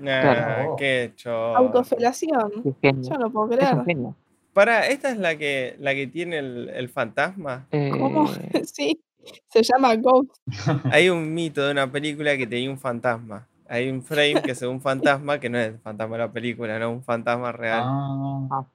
[0.01, 0.77] Nah, Claro.
[0.77, 1.13] qué.
[1.27, 2.53] Autofelación.
[2.83, 3.09] es.
[3.09, 3.85] Yo no puedo Es creer.
[3.85, 4.17] genio.
[4.53, 7.67] Para, ¿esta es la que, la que tiene el, el fantasma?
[7.71, 8.31] ¿Cómo?
[8.53, 9.01] Eh, sí.
[9.49, 10.35] Se llama Ghost.
[10.93, 13.47] Hay un mito de una película que tenía un fantasma.
[13.69, 16.79] Hay un frame que es un fantasma que no es el fantasma de la película,
[16.79, 17.83] no un fantasma real.
[17.85, 18.67] Ah,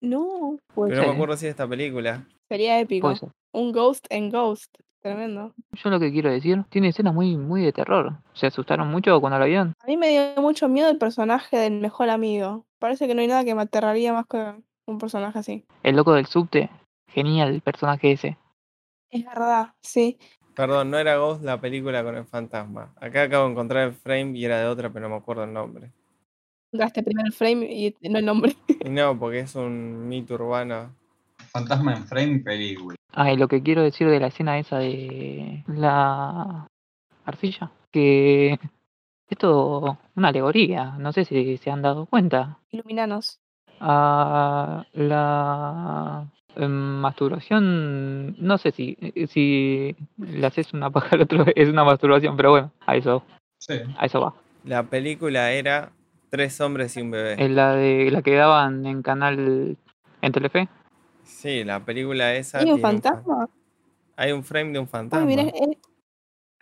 [0.00, 0.56] No.
[0.74, 1.14] puede Pero no me ¿eh?
[1.14, 2.24] acuerdo si es esta película.
[2.48, 3.14] Sería épico.
[3.52, 4.74] Un Ghost en Ghost.
[5.00, 5.54] Tremendo.
[5.72, 8.18] Yo lo que quiero decir, tiene escenas muy, muy de terror.
[8.32, 9.74] ¿Se asustaron mucho cuando la vieron?
[9.80, 12.66] A mí me dio mucho miedo el personaje del mejor amigo.
[12.78, 14.54] Parece que no hay nada que me aterraría más que
[14.86, 15.64] un personaje así.
[15.82, 16.70] El loco del subte,
[17.06, 18.38] genial el personaje ese.
[19.10, 20.18] Es verdad, sí.
[20.54, 22.92] Perdón, no era Ghost la película con el fantasma.
[23.00, 25.52] Acá acabo de encontrar el frame y era de otra, pero no me acuerdo el
[25.52, 25.92] nombre.
[26.72, 28.56] Encontraste primero el frame y no el nombre.
[28.84, 30.94] Y no, porque es un mito urbano.
[31.58, 32.96] Fantasma en frame película.
[33.12, 36.68] Ah, y lo que quiero decir de la escena esa de la
[37.24, 38.58] arcilla, que
[39.30, 42.58] es todo una alegoría, no sé si se han dado cuenta.
[42.70, 43.40] Iluminanos.
[43.80, 46.26] a la
[46.56, 46.70] em,
[47.00, 52.36] masturbación, no sé si, eh, si le haces una paja al otro es una masturbación,
[52.36, 53.22] pero bueno, a eso,
[53.58, 53.74] Sí.
[53.96, 54.34] a eso va.
[54.64, 55.90] La película era
[56.30, 57.42] Tres hombres y un bebé.
[57.42, 59.78] Es la de la que daban en canal
[60.20, 60.68] en Telefe.
[61.28, 62.60] Sí, la película esa.
[62.60, 63.48] ¿Hay un fantasma?
[64.16, 65.26] Hay un frame de un Ay, fantasma.
[65.26, 65.78] mira, eh.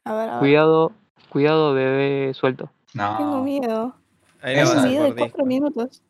[0.05, 0.39] A ver, a ver.
[0.41, 0.93] Cuidado,
[1.31, 2.71] cuidado bebé suelto.
[2.95, 3.95] No, Tengo miedo.
[4.43, 6.03] Ahí a miedo ver de cuatro minutos.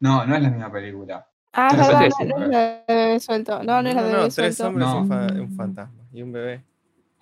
[0.00, 1.26] no, no es la misma película.
[1.52, 3.62] Ah, es Tres verdad, hombres no, no un es la de bebé suelto.
[3.62, 4.66] No, no es la de no, bebé tres suelto.
[4.68, 5.06] hombres y un, No.
[5.08, 6.64] fa- un fantasma y un bebé.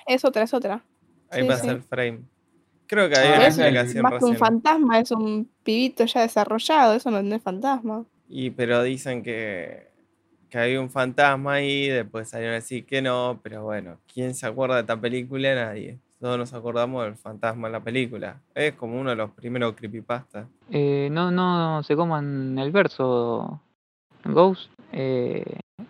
[0.06, 0.82] Es otra, es otra.
[1.30, 1.66] Ahí Sí, va a sí.
[1.66, 2.22] ser frame.
[2.86, 6.04] Creo que Ah, había una es el- explicación Más que un fantasma, es un pibito
[6.06, 6.94] ya desarrollado.
[6.94, 8.04] Eso no, no es fantasma.
[8.28, 9.89] Y pero dicen que,
[10.50, 14.46] que había un fantasma ahí, después salieron a decir que no, pero bueno, ¿quién se
[14.46, 15.54] acuerda de esta película?
[15.54, 15.98] Nadie.
[16.20, 18.40] Todos nos acordamos del fantasma en la película.
[18.54, 20.46] Es como uno de los primeros creepypastas.
[20.70, 23.62] Eh, no, no se coman el verso
[24.24, 24.70] Ghost.
[24.92, 25.44] eh,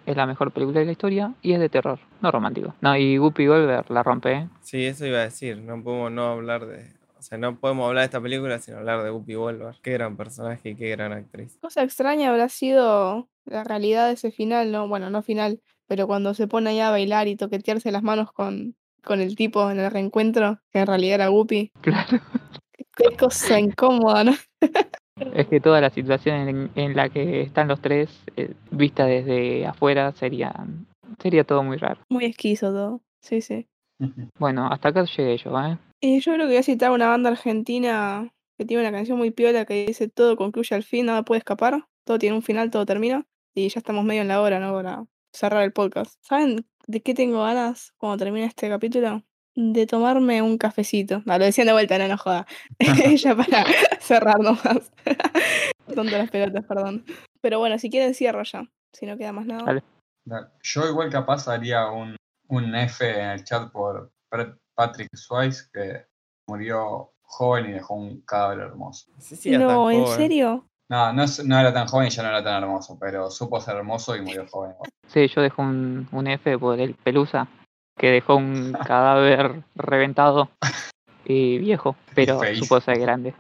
[0.06, 2.74] es la mejor película de la historia y es de terror, no romántico.
[2.80, 4.48] No, y Guppy Golver la rompe, ¿eh?
[4.62, 5.58] Sí, eso iba a decir.
[5.58, 6.92] No podemos no hablar de.
[7.18, 9.76] O sea, no podemos hablar de esta película sin hablar de Whoopi Goldberg.
[9.82, 11.58] Qué gran personaje y qué gran actriz.
[11.60, 14.88] Cosa extraña habrá sido la realidad de ese final, ¿no?
[14.88, 18.76] Bueno, no final, pero cuando se pone ahí a bailar y toquetearse las manos con,
[19.04, 21.72] con el tipo en el reencuentro, que en realidad era Guppy.
[21.82, 22.18] Claro.
[22.96, 24.32] Qué cosa incómoda, ¿no?
[25.34, 29.66] Es que toda la situación en, en la que están los tres, eh, vista desde
[29.66, 30.52] afuera, sería,
[31.22, 32.00] sería todo muy raro.
[32.08, 33.00] Muy esquizo todo.
[33.20, 33.66] Sí, sí.
[34.38, 35.78] Bueno, hasta acá llegué yo, ¿eh?
[36.00, 39.30] Y yo creo que voy a citar una banda argentina que tiene una canción muy
[39.30, 42.86] piola que dice todo concluye al fin, nada puede escapar, todo tiene un final, todo
[42.86, 43.26] termina.
[43.54, 44.72] Y ya estamos medio en la hora, ¿no?
[44.72, 46.14] Para cerrar el podcast.
[46.22, 49.22] ¿Saben de qué tengo ganas cuando termine este capítulo?
[49.56, 51.22] De tomarme un cafecito.
[51.26, 52.46] No, lo decían de vuelta, no, no joda.
[53.16, 53.64] ya para
[54.00, 54.92] cerrar nomás.
[55.94, 57.04] Tonto las pelotas, perdón.
[57.40, 58.64] Pero bueno, si quieren cierro ya.
[58.92, 59.64] Si no queda más nada.
[59.64, 59.82] Dale.
[60.62, 62.16] Yo igual capaz haría un,
[62.48, 66.06] un F en el chat por Pat- Patrick Swayze, que
[66.46, 69.10] murió joven y dejó un cadáver hermoso.
[69.18, 70.16] Sí, sí, hasta no, ¿en joven.
[70.16, 70.66] serio?
[70.90, 73.60] No, no, es- no era tan joven y ya no era tan hermoso, pero supo
[73.60, 74.72] ser hermoso y murió joven.
[75.06, 77.46] Sí, yo dejo un, un F por el Pelusa,
[77.96, 80.50] que dejó un cadáver reventado
[81.24, 83.34] y viejo, pero supo ser grande.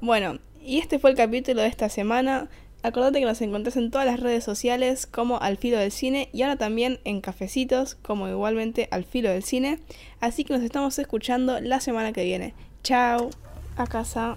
[0.00, 2.48] Bueno, y este fue el capítulo de esta semana.
[2.82, 6.42] Acordate que nos encontrás en todas las redes sociales como Al Filo del Cine y
[6.42, 9.78] ahora también en Cafecitos como igualmente Al Filo del Cine.
[10.20, 12.54] Así que nos estamos escuchando la semana que viene.
[12.82, 13.30] Chao,
[13.76, 14.36] a casa.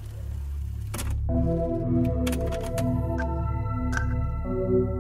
[1.30, 1.48] Thank
[4.48, 4.97] you.